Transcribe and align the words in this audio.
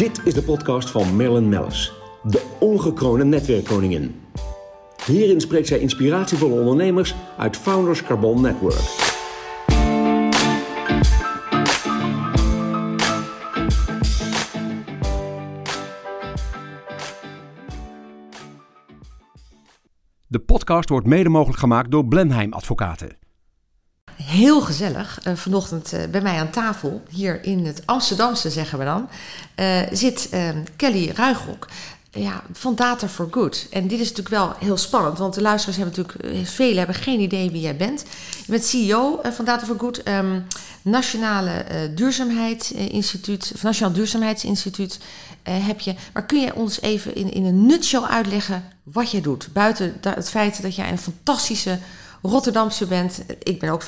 Dit 0.00 0.20
is 0.26 0.34
de 0.34 0.42
podcast 0.42 0.90
van 0.90 1.16
Marilyn 1.16 1.48
Mellis, 1.48 1.92
de 2.22 2.56
ongekroonde 2.60 3.24
netwerkkoningin. 3.24 4.20
Hierin 5.06 5.40
spreekt 5.40 5.66
zij 5.66 5.78
inspiratievolle 5.78 6.60
ondernemers 6.60 7.14
uit 7.38 7.56
Founders 7.56 8.02
Carbon 8.02 8.40
Network. 8.40 9.08
De 20.26 20.38
podcast 20.46 20.88
wordt 20.88 21.06
mede 21.06 21.28
mogelijk 21.28 21.58
gemaakt 21.58 21.90
door 21.90 22.06
Blenheim 22.06 22.52
Advocaten. 22.52 23.16
Heel 24.30 24.60
gezellig. 24.60 25.18
Uh, 25.26 25.34
vanochtend 25.34 25.92
uh, 25.92 26.00
bij 26.10 26.20
mij 26.20 26.38
aan 26.38 26.50
tafel, 26.50 27.02
hier 27.08 27.44
in 27.44 27.66
het 27.66 27.82
Amsterdamse 27.84 28.50
zeggen 28.50 28.78
we 28.78 28.84
dan, 28.84 29.08
uh, 29.56 29.80
zit 29.92 30.28
Kelly 30.76 31.10
Ruigrok 31.14 31.66
ja, 32.10 32.42
van 32.52 32.74
Data 32.74 33.08
for 33.08 33.28
Good. 33.30 33.66
En 33.70 33.82
dit 33.88 34.00
is 34.00 34.08
natuurlijk 34.08 34.34
wel 34.34 34.54
heel 34.58 34.76
spannend, 34.76 35.18
want 35.18 35.34
de 35.34 35.40
luisteraars 35.40 35.78
hebben 35.78 35.96
natuurlijk, 35.96 36.48
velen 36.48 36.78
hebben 36.78 36.94
geen 36.94 37.20
idee 37.20 37.50
wie 37.50 37.60
jij 37.60 37.76
bent. 37.76 38.04
Je 38.46 38.52
bent 38.52 38.64
CEO 38.64 39.20
van 39.22 39.44
Data 39.44 39.66
for 39.66 39.78
Good, 39.78 40.08
um, 40.08 40.46
Nationale 40.82 41.64
Duurzaamheidsinstituut, 41.94 43.52
Nationaal 43.62 43.92
Duurzaamheidsinstituut 43.92 44.98
heb 45.42 45.80
je. 45.80 45.94
Maar 46.12 46.26
kun 46.26 46.40
je 46.40 46.54
ons 46.54 46.80
even 46.80 47.14
in, 47.14 47.32
in 47.32 47.44
een 47.44 47.66
nutshell 47.66 48.02
uitleggen 48.02 48.64
wat 48.82 49.10
jij 49.10 49.20
doet? 49.20 49.48
Buiten 49.52 49.96
het 50.00 50.30
feit 50.30 50.62
dat 50.62 50.74
jij 50.74 50.90
een 50.90 50.98
fantastische 50.98 51.78
Rotterdamse 52.22 52.86
bent. 52.86 53.24
Ik 53.42 53.60
ben 53.60 53.70
ook 53.70 53.82
50% 53.82 53.86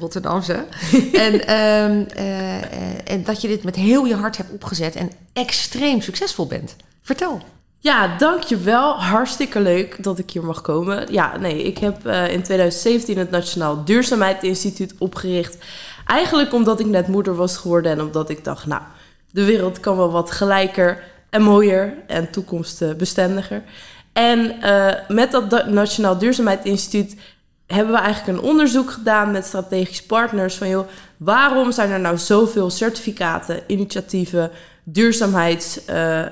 Rotterdamse. 0.00 0.52
en, 1.12 1.34
um, 1.34 2.06
uh, 2.16 3.10
en 3.10 3.24
dat 3.24 3.40
je 3.40 3.48
dit 3.48 3.64
met 3.64 3.76
heel 3.76 4.04
je 4.04 4.14
hart 4.14 4.36
hebt 4.36 4.52
opgezet 4.52 4.94
en 4.94 5.10
extreem 5.32 6.00
succesvol 6.00 6.46
bent. 6.46 6.76
Vertel. 7.02 7.40
Ja, 7.78 8.16
dankjewel. 8.16 9.00
Hartstikke 9.00 9.60
leuk 9.60 10.02
dat 10.02 10.18
ik 10.18 10.30
hier 10.30 10.44
mag 10.44 10.60
komen. 10.60 11.12
Ja, 11.12 11.36
nee, 11.36 11.62
ik 11.62 11.78
heb 11.78 12.06
uh, 12.06 12.32
in 12.32 12.42
2017 12.42 13.18
het 13.18 13.30
Nationaal 13.30 13.84
Duurzaamheidsinstituut 13.84 14.94
opgericht. 14.98 15.58
Eigenlijk 16.06 16.52
omdat 16.52 16.80
ik 16.80 16.86
net 16.86 17.08
moeder 17.08 17.34
was 17.34 17.56
geworden 17.56 17.92
en 17.92 18.00
omdat 18.00 18.30
ik 18.30 18.44
dacht, 18.44 18.66
nou, 18.66 18.82
de 19.30 19.44
wereld 19.44 19.80
kan 19.80 19.96
wel 19.96 20.10
wat 20.10 20.30
gelijker 20.30 21.02
en 21.30 21.42
mooier 21.42 21.94
en 22.06 22.30
toekomstbestendiger. 22.30 23.62
En 24.12 24.54
met 25.08 25.30
dat 25.30 25.68
Nationaal 25.68 26.18
Duurzaamheidsinstituut 26.18 27.16
hebben 27.66 27.94
we 27.94 28.00
eigenlijk 28.00 28.38
een 28.38 28.44
onderzoek 28.44 28.90
gedaan 28.90 29.30
met 29.30 29.44
strategische 29.44 30.06
partners 30.06 30.54
van 30.54 30.68
joh, 30.68 30.88
waarom 31.16 31.72
zijn 31.72 31.90
er 31.90 32.00
nou 32.00 32.18
zoveel 32.18 32.70
certificaten, 32.70 33.62
initiatieven, 33.66 34.50
duurzaamheids, 34.84 35.88
uh, 35.90 36.18
uh, 36.18 36.28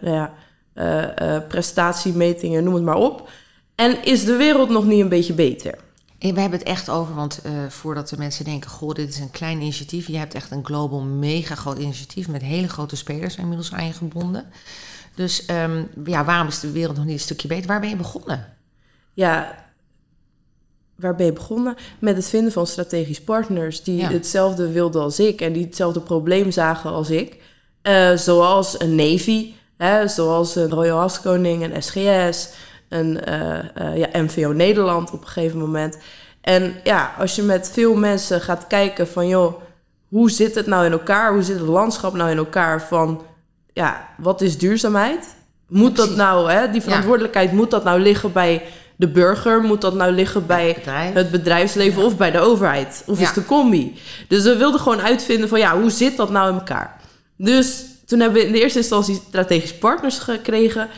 ja, 0.02 0.34
uh, 0.74 1.48
prestatiemetingen, 1.48 2.64
noem 2.64 2.74
het 2.74 2.82
maar 2.82 2.96
op. 2.96 3.30
En 3.74 4.04
is 4.04 4.24
de 4.24 4.36
wereld 4.36 4.68
nog 4.68 4.84
niet 4.84 5.00
een 5.00 5.08
beetje 5.08 5.32
beter? 5.32 5.78
We 6.18 6.40
hebben 6.40 6.58
het 6.58 6.68
echt 6.68 6.88
over, 6.88 7.14
want 7.14 7.42
voordat 7.68 8.08
de 8.08 8.16
mensen 8.16 8.44
denken: 8.44 8.70
Goh, 8.70 8.94
dit 8.94 9.08
is 9.08 9.18
een 9.18 9.30
klein 9.30 9.60
initiatief. 9.60 10.06
Je 10.06 10.18
hebt 10.18 10.34
echt 10.34 10.50
een 10.50 10.64
global, 10.64 11.00
mega 11.00 11.54
groot 11.54 11.78
initiatief 11.78 12.28
met 12.28 12.42
hele 12.42 12.68
grote 12.68 12.96
spelers 12.96 13.36
inmiddels 13.36 13.72
aan 13.72 13.86
je 13.86 13.92
gebonden. 13.92 14.44
Dus 15.14 15.48
um, 15.50 15.88
ja, 16.04 16.24
waarom 16.24 16.46
is 16.46 16.60
de 16.60 16.70
wereld 16.70 16.96
nog 16.96 17.04
niet 17.04 17.14
een 17.14 17.20
stukje 17.20 17.48
beter? 17.48 17.66
Waar 17.66 17.80
ben 17.80 17.88
je 17.88 17.96
begonnen? 17.96 18.46
Ja, 19.12 19.54
waar 20.96 21.14
ben 21.14 21.26
je 21.26 21.32
begonnen? 21.32 21.74
Met 21.98 22.16
het 22.16 22.28
vinden 22.28 22.52
van 22.52 22.66
strategisch 22.66 23.20
partners 23.20 23.82
die 23.82 24.04
hetzelfde 24.04 24.72
wilden 24.72 25.02
als 25.02 25.20
ik 25.20 25.40
en 25.40 25.52
die 25.52 25.64
hetzelfde 25.64 26.00
probleem 26.00 26.50
zagen 26.50 26.90
als 26.90 27.10
ik. 27.10 27.36
Uh, 27.82 28.16
zoals 28.16 28.80
een 28.80 28.94
Navy, 28.94 29.52
hè, 29.76 30.08
zoals 30.08 30.56
een 30.56 30.70
Royal 30.70 30.98
Haskoning, 30.98 31.62
een 31.62 31.82
SGS, 31.82 32.48
een 32.88 33.20
uh, 33.28 33.58
uh, 33.80 33.96
ja, 33.96 34.08
MVO 34.12 34.52
Nederland 34.52 35.12
op 35.12 35.20
een 35.20 35.28
gegeven 35.28 35.58
moment. 35.58 35.98
En 36.40 36.74
ja, 36.84 37.14
als 37.18 37.36
je 37.36 37.42
met 37.42 37.70
veel 37.72 37.94
mensen 37.94 38.40
gaat 38.40 38.66
kijken 38.66 39.08
van 39.08 39.28
joh, 39.28 39.60
hoe 40.08 40.30
zit 40.30 40.54
het 40.54 40.66
nou 40.66 40.84
in 40.84 40.92
elkaar? 40.92 41.32
Hoe 41.32 41.42
zit 41.42 41.58
het 41.58 41.68
landschap 41.68 42.14
nou 42.14 42.30
in 42.30 42.36
elkaar 42.36 42.82
van 42.82 43.22
ja, 43.72 44.08
wat 44.18 44.40
is 44.40 44.58
duurzaamheid? 44.58 45.34
Moet 45.68 45.96
dat 45.96 46.16
nou, 46.16 46.50
hè, 46.50 46.70
die 46.70 46.82
verantwoordelijkheid, 46.82 47.52
moet 47.52 47.70
dat 47.70 47.84
nou 47.84 48.00
liggen 48.00 48.32
bij 48.32 48.62
de 48.96 49.08
burger? 49.08 49.60
Moet 49.60 49.80
dat 49.80 49.94
nou 49.94 50.12
liggen 50.12 50.46
bij 50.46 50.66
het, 50.66 50.76
bedrijf. 50.76 51.14
het 51.14 51.30
bedrijfsleven 51.30 52.00
ja. 52.00 52.06
of 52.06 52.16
bij 52.16 52.30
de 52.30 52.40
overheid? 52.40 53.02
Of 53.06 53.16
ja. 53.16 53.22
is 53.22 53.28
het 53.28 53.36
een 53.36 53.44
combi? 53.44 53.98
Dus 54.28 54.42
we 54.42 54.56
wilden 54.56 54.80
gewoon 54.80 55.00
uitvinden 55.00 55.48
van 55.48 55.58
ja, 55.58 55.80
hoe 55.80 55.90
zit 55.90 56.16
dat 56.16 56.30
nou 56.30 56.48
in 56.48 56.54
elkaar? 56.54 57.00
Dus 57.36 57.84
toen 58.06 58.20
hebben 58.20 58.40
we 58.40 58.46
in 58.46 58.52
de 58.52 58.60
eerste 58.60 58.78
instantie 58.78 59.22
strategische 59.28 59.78
partners 59.78 60.18
gekregen. 60.18 60.88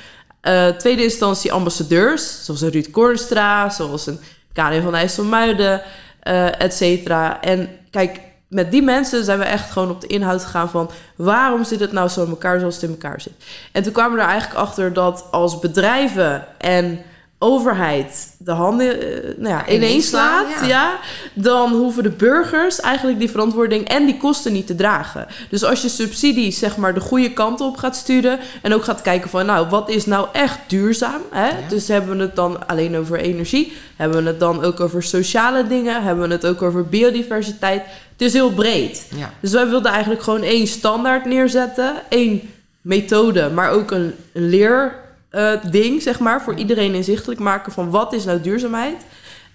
Uh, 0.42 0.68
tweede 0.68 1.02
instantie 1.02 1.52
ambassadeurs, 1.52 2.44
zoals 2.44 2.60
een 2.60 2.70
Ruud 2.70 2.90
Kornstra, 2.90 3.70
zoals 3.70 4.06
een 4.06 4.20
Karin 4.52 4.82
van 4.82 4.94
IJsselmuiden, 4.94 5.82
uh, 6.28 6.60
et 6.60 6.74
cetera. 6.74 7.40
En 7.40 7.68
kijk, 7.90 8.20
met 8.48 8.70
die 8.70 8.82
mensen 8.82 9.24
zijn 9.24 9.38
we 9.38 9.44
echt 9.44 9.70
gewoon 9.70 9.90
op 9.90 10.00
de 10.00 10.06
inhoud 10.06 10.44
gegaan 10.44 10.70
van 10.70 10.90
waarom 11.16 11.64
zit 11.64 11.80
het 11.80 11.92
nou 11.92 12.08
zo 12.08 12.22
in 12.22 12.30
elkaar 12.30 12.58
zoals 12.58 12.74
het 12.74 12.84
in 12.84 12.90
elkaar 12.90 13.20
zit. 13.20 13.32
En 13.72 13.82
toen 13.82 13.92
kwamen 13.92 14.16
we 14.16 14.22
er 14.22 14.28
eigenlijk 14.28 14.60
achter 14.60 14.92
dat 14.92 15.24
als 15.30 15.58
bedrijven 15.58 16.46
en 16.58 17.00
overheid 17.44 18.34
de 18.38 18.50
handen 18.50 18.86
uh, 18.86 19.34
nou 19.36 19.48
ja, 19.48 19.68
ineens 19.68 20.08
slaat, 20.08 20.46
ja. 20.60 20.66
ja. 20.66 20.98
dan 21.34 21.72
hoeven 21.72 22.02
de 22.02 22.10
burgers 22.10 22.80
eigenlijk 22.80 23.18
die 23.18 23.30
verantwoording 23.30 23.88
en 23.88 24.06
die 24.06 24.16
kosten 24.16 24.52
niet 24.52 24.66
te 24.66 24.74
dragen. 24.74 25.26
Dus 25.50 25.64
als 25.64 25.82
je 25.82 25.88
subsidies 25.88 26.58
zeg 26.58 26.76
maar 26.76 26.94
de 26.94 27.00
goede 27.00 27.32
kant 27.32 27.60
op 27.60 27.76
gaat 27.76 27.96
sturen 27.96 28.38
en 28.62 28.74
ook 28.74 28.84
gaat 28.84 29.02
kijken 29.02 29.30
van 29.30 29.46
nou 29.46 29.68
wat 29.68 29.88
is 29.88 30.06
nou 30.06 30.28
echt 30.32 30.58
duurzaam, 30.66 31.20
hè? 31.30 31.48
Ja. 31.48 31.68
dus 31.68 31.88
hebben 31.88 32.16
we 32.16 32.22
het 32.22 32.36
dan 32.36 32.68
alleen 32.68 32.96
over 32.96 33.18
energie, 33.18 33.72
hebben 33.96 34.22
we 34.22 34.28
het 34.28 34.40
dan 34.40 34.64
ook 34.64 34.80
over 34.80 35.02
sociale 35.02 35.66
dingen, 35.66 36.02
hebben 36.02 36.28
we 36.28 36.34
het 36.34 36.46
ook 36.46 36.62
over 36.62 36.86
biodiversiteit. 36.86 37.82
Het 38.12 38.22
is 38.22 38.32
heel 38.32 38.52
breed. 38.52 39.08
Dus 39.40 39.52
wij 39.52 39.68
wilden 39.68 39.90
eigenlijk 39.92 40.22
gewoon 40.22 40.42
één 40.42 40.66
standaard 40.66 41.24
neerzetten, 41.24 41.94
één 42.08 42.40
methode, 42.80 43.50
maar 43.50 43.70
ook 43.70 43.90
een, 43.90 44.14
een 44.32 44.48
leer 44.48 45.02
uh, 45.34 45.70
ding, 45.70 46.02
zeg 46.02 46.18
maar, 46.18 46.42
voor 46.42 46.54
iedereen 46.54 46.94
inzichtelijk 46.94 47.40
maken 47.40 47.72
van 47.72 47.90
wat 47.90 48.12
is 48.12 48.24
nou 48.24 48.40
duurzaamheid. 48.40 49.02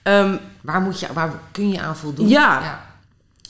Um, 0.03 0.39
waar, 0.61 0.81
moet 0.81 0.99
je, 0.99 1.07
waar 1.13 1.31
kun 1.51 1.71
je 1.71 1.81
aan 1.81 1.95
voldoen? 1.95 2.27
Ja, 2.27 2.59
ja, 2.61 2.85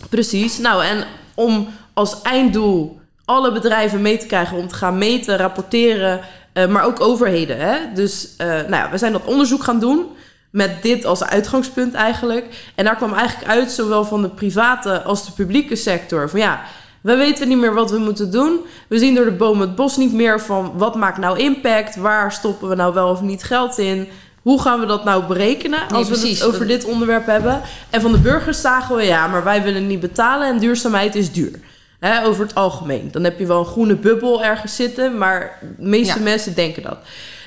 precies. 0.10 0.58
Nou, 0.58 0.84
en 0.84 1.04
om 1.34 1.68
als 1.94 2.22
einddoel 2.22 3.00
alle 3.26 3.52
bedrijven 3.52 4.02
mee 4.02 4.18
te 4.18 4.26
krijgen 4.26 4.58
om 4.58 4.68
te 4.68 4.76
gaan 4.76 4.98
meten, 4.98 5.38
rapporteren, 5.38 6.22
uh, 6.54 6.68
maar 6.68 6.84
ook 6.84 7.00
overheden. 7.02 7.60
Hè? 7.60 7.78
Dus 7.94 8.30
uh, 8.38 8.48
nou 8.48 8.70
ja, 8.70 8.90
we 8.92 8.98
zijn 8.98 9.12
dat 9.12 9.26
onderzoek 9.26 9.64
gaan 9.64 9.80
doen 9.80 10.06
met 10.50 10.82
dit 10.82 11.06
als 11.06 11.24
uitgangspunt 11.24 11.94
eigenlijk. 11.94 12.72
En 12.76 12.86
daar 12.86 12.96
kwam 12.96 13.14
eigenlijk 13.14 13.50
uit, 13.50 13.72
zowel 13.72 14.06
van 14.06 14.22
de 14.22 14.30
private 14.30 15.02
als 15.02 15.26
de 15.26 15.32
publieke 15.32 15.76
sector, 15.76 16.30
van 16.30 16.40
ja 16.40 16.62
we 17.02 17.16
weten 17.16 17.48
niet 17.48 17.58
meer 17.58 17.74
wat 17.74 17.92
we 17.92 17.98
moeten 17.98 18.32
doen. 18.32 18.60
We 18.88 18.98
zien 18.98 19.16
door 19.16 19.26
de 19.26 19.32
bomen 19.32 19.68
het 19.68 19.76
bos 19.76 19.98
niet 19.98 20.14
meer 20.14 20.42
van 20.42 20.72
wat 20.76 20.96
maakt 20.96 21.18
nou 21.18 21.40
impact? 21.40 21.96
Waar 21.96 22.32
stoppen 22.32 22.70
we 22.70 22.76
nou 22.76 22.94
wel 22.94 23.10
of 23.10 23.22
niet 23.22 23.44
geld 23.44 23.78
in? 23.78 24.08
Hoe 24.42 24.62
gaan 24.62 24.80
we 24.80 24.86
dat 24.86 25.04
nou 25.04 25.26
berekenen 25.26 25.80
als 25.80 26.10
nee, 26.10 26.20
we 26.20 26.28
het 26.28 26.44
over 26.44 26.68
dit 26.68 26.86
onderwerp 26.86 27.26
hebben? 27.26 27.62
En 27.90 28.02
van 28.02 28.12
de 28.12 28.18
burgers 28.18 28.62
zagen 28.62 28.96
we 28.96 29.04
ja, 29.04 29.28
maar 29.28 29.44
wij 29.44 29.64
willen 29.64 29.88
niet 29.88 30.00
betalen 30.00 30.48
en 30.48 30.60
duurzaamheid 30.60 31.16
is 31.16 31.32
duur. 31.32 31.60
He, 32.00 32.26
over 32.26 32.44
het 32.46 32.56
algemeen. 32.56 33.12
Dan 33.12 33.24
heb 33.24 33.40
je 33.40 33.46
wel 33.46 33.60
een 33.60 33.66
groene 33.66 33.96
bubbel 33.96 34.44
ergens 34.44 34.76
zitten, 34.76 35.18
maar 35.18 35.58
de 35.62 35.88
meeste 35.88 36.18
ja. 36.18 36.24
mensen 36.24 36.56
denken 36.56 36.84
dat. 36.84 36.98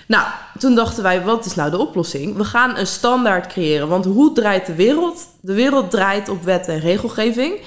Nou, 0.07 0.27
toen 0.59 0.75
dachten 0.75 1.03
wij, 1.03 1.23
wat 1.23 1.45
is 1.45 1.55
nou 1.55 1.71
de 1.71 1.79
oplossing? 1.79 2.37
We 2.37 2.45
gaan 2.45 2.77
een 2.77 2.87
standaard 2.87 3.47
creëren. 3.47 3.89
Want 3.89 4.05
hoe 4.05 4.33
draait 4.33 4.67
de 4.67 4.75
wereld? 4.75 5.27
De 5.41 5.55
wereld 5.55 5.91
draait 5.91 6.29
op 6.29 6.43
wet 6.43 6.69
en 6.69 6.81
regelgeving. 6.81 7.61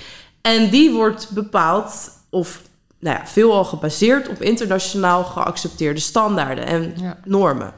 En 0.46 0.70
die 0.70 0.92
wordt 0.92 1.30
bepaald, 1.30 2.10
of 2.30 2.62
nou 3.00 3.18
ja, 3.18 3.28
veelal 3.28 3.64
gebaseerd 3.64 4.30
op 4.30 4.42
internationaal 4.42 5.24
geaccepteerde 5.24 6.00
standaarden 6.00 6.66
en 6.66 6.94
ja. 6.96 7.18
normen. 7.24 7.74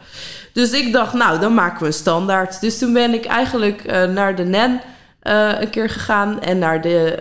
Dus 0.54 0.72
ik 0.72 0.94
dacht, 0.94 1.14
nou, 1.14 1.40
dan 1.40 1.54
maken 1.54 1.80
we 1.80 1.86
een 1.86 1.94
standaard. 1.94 2.62
Dus 2.62 2.78
toen 2.78 2.94
ben 2.94 3.14
ik 3.14 3.26
eigenlijk 3.26 3.84
uh, 3.86 4.04
naar 4.04 4.36
de 4.36 4.44
NEN 4.44 4.82
uh, 5.24 5.62
een 5.62 5.70
keer 5.70 5.90
gegaan 5.90 6.42
en 6.42 6.60
naar 6.60 6.82
de 6.82 7.20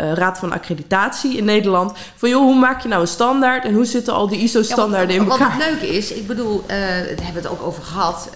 uh, 0.00 0.12
Raad 0.12 0.38
van 0.38 0.52
Accreditatie 0.52 1.36
in 1.36 1.44
Nederland. 1.44 1.92
Van 2.14 2.28
joh, 2.28 2.42
hoe 2.42 2.58
maak 2.58 2.82
je 2.82 2.88
nou 2.88 3.00
een 3.00 3.08
standaard 3.08 3.64
en 3.64 3.74
hoe 3.74 3.84
zitten 3.84 4.14
al 4.14 4.28
die 4.28 4.40
ISO-standaarden 4.40 5.14
ja, 5.14 5.22
in 5.22 5.30
elkaar? 5.30 5.56
Wat 5.56 5.66
het 5.66 5.70
leuke 5.70 5.96
is, 5.96 6.12
ik 6.12 6.26
bedoel, 6.26 6.64
daar 6.66 6.76
hebben 7.06 7.42
we 7.42 7.48
het 7.48 7.48
ook 7.48 7.62
over 7.62 7.82
gehad 7.82 8.30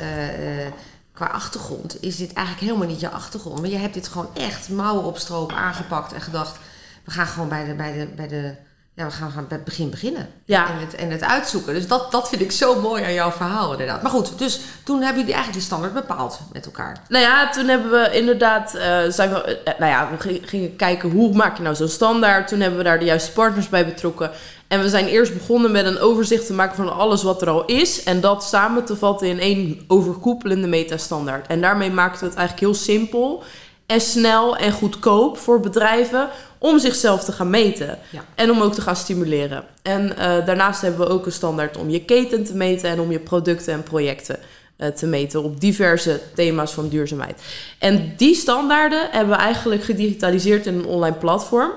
qua 1.20 1.32
achtergrond 1.32 2.02
is 2.02 2.17
dit 2.17 2.32
eigenlijk 2.32 2.67
helemaal 2.67 2.88
niet 2.88 3.00
je 3.00 3.11
achtergrond. 3.11 3.61
Maar 3.61 3.70
je 3.70 3.76
hebt 3.76 3.94
dit 3.94 4.08
gewoon 4.08 4.31
echt 4.34 4.69
mouwen 4.69 5.05
op 5.05 5.19
stroop 5.19 5.52
aangepakt 5.52 6.12
en 6.12 6.20
gedacht... 6.20 6.58
we 7.05 7.11
gaan 7.11 7.26
gewoon 7.26 7.49
bij 7.49 7.64
de, 7.64 7.75
bij 7.75 7.93
de, 7.93 8.06
bij 8.06 8.28
de 8.28 8.55
ja, 8.94 9.05
we 9.05 9.11
gaan, 9.11 9.31
gaan 9.31 9.46
bij 9.49 9.56
het 9.56 9.67
begin 9.67 9.90
beginnen. 9.90 10.28
Ja. 10.44 10.69
En, 10.70 10.78
het, 10.78 10.94
en 10.94 11.11
het 11.11 11.22
uitzoeken. 11.22 11.75
Dus 11.75 11.88
dat, 11.88 12.12
dat 12.12 12.28
vind 12.28 12.40
ik 12.40 12.52
zo 12.52 12.81
mooi 12.81 13.05
aan 13.05 13.12
jouw 13.12 13.31
verhaal 13.31 13.72
inderdaad. 13.72 14.02
Maar 14.02 14.11
goed, 14.11 14.38
dus 14.38 14.61
toen 14.84 15.02
hebben 15.02 15.19
jullie 15.19 15.34
eigenlijk 15.34 15.52
die 15.52 15.62
standaard 15.62 15.94
bepaald 15.94 16.40
met 16.52 16.67
elkaar. 16.67 16.96
Nou 17.08 17.25
ja, 17.25 17.50
toen 17.50 17.69
hebben 17.69 17.90
we 17.90 18.11
inderdaad, 18.12 18.75
uh, 18.75 18.82
zijn 19.08 19.31
we, 19.32 19.61
uh, 19.64 19.78
nou 19.78 19.90
ja, 19.90 20.08
we 20.11 20.40
gingen 20.44 20.76
kijken 20.76 21.11
hoe 21.11 21.34
maak 21.34 21.56
je 21.56 21.62
nou 21.62 21.75
zo'n 21.75 21.88
standaard. 21.88 22.49
Toen 22.49 22.61
hebben 22.61 22.78
we 22.78 22.84
daar 22.84 22.99
de 22.99 23.05
juiste 23.05 23.32
partners 23.32 23.69
bij 23.69 23.87
betrokken. 23.87 24.31
En 24.70 24.81
we 24.81 24.88
zijn 24.88 25.06
eerst 25.06 25.34
begonnen 25.34 25.70
met 25.70 25.87
een 25.87 25.99
overzicht 25.99 26.46
te 26.46 26.52
maken 26.52 26.76
van 26.76 26.96
alles 26.96 27.22
wat 27.22 27.43
er 27.43 27.49
al 27.49 27.64
is. 27.64 28.02
En 28.02 28.20
dat 28.20 28.44
samen 28.44 28.84
te 28.84 28.96
vatten 28.96 29.28
in 29.28 29.40
één 29.40 29.84
overkoepelende 29.87 30.67
metastandaard. 30.67 31.46
En 31.46 31.61
daarmee 31.61 31.90
maakten 31.90 32.20
we 32.20 32.26
het 32.26 32.37
eigenlijk 32.37 32.67
heel 32.67 32.82
simpel 32.82 33.43
en 33.87 34.00
snel 34.00 34.56
en 34.56 34.72
goedkoop 34.72 35.38
voor 35.38 35.61
bedrijven 35.61 36.28
om 36.58 36.78
zichzelf 36.78 37.25
te 37.25 37.32
gaan 37.32 37.50
meten. 37.50 37.99
Ja. 38.11 38.25
En 38.34 38.50
om 38.50 38.61
ook 38.61 38.72
te 38.72 38.81
gaan 38.81 38.96
stimuleren. 38.96 39.64
En 39.82 40.17
eh, 40.17 40.46
daarnaast 40.46 40.81
hebben 40.81 41.00
we 41.00 41.12
ook 41.12 41.26
een 41.26 41.32
standaard 41.32 41.76
om 41.76 41.90
je 41.90 42.05
keten 42.05 42.44
te 42.44 42.55
meten 42.55 42.90
en 42.90 43.00
om 43.00 43.11
je 43.11 43.19
producten 43.19 43.72
en 43.72 43.82
projecten 43.82 44.38
eh, 44.76 44.88
te 44.88 45.06
meten 45.06 45.43
op 45.43 45.61
diverse 45.61 46.20
thema's 46.34 46.72
van 46.72 46.88
duurzaamheid. 46.88 47.43
En 47.78 48.12
die 48.17 48.34
standaarden 48.34 49.08
hebben 49.11 49.37
we 49.37 49.43
eigenlijk 49.43 49.84
gedigitaliseerd 49.84 50.67
in 50.67 50.75
een 50.75 50.87
online 50.87 51.17
platform. 51.17 51.70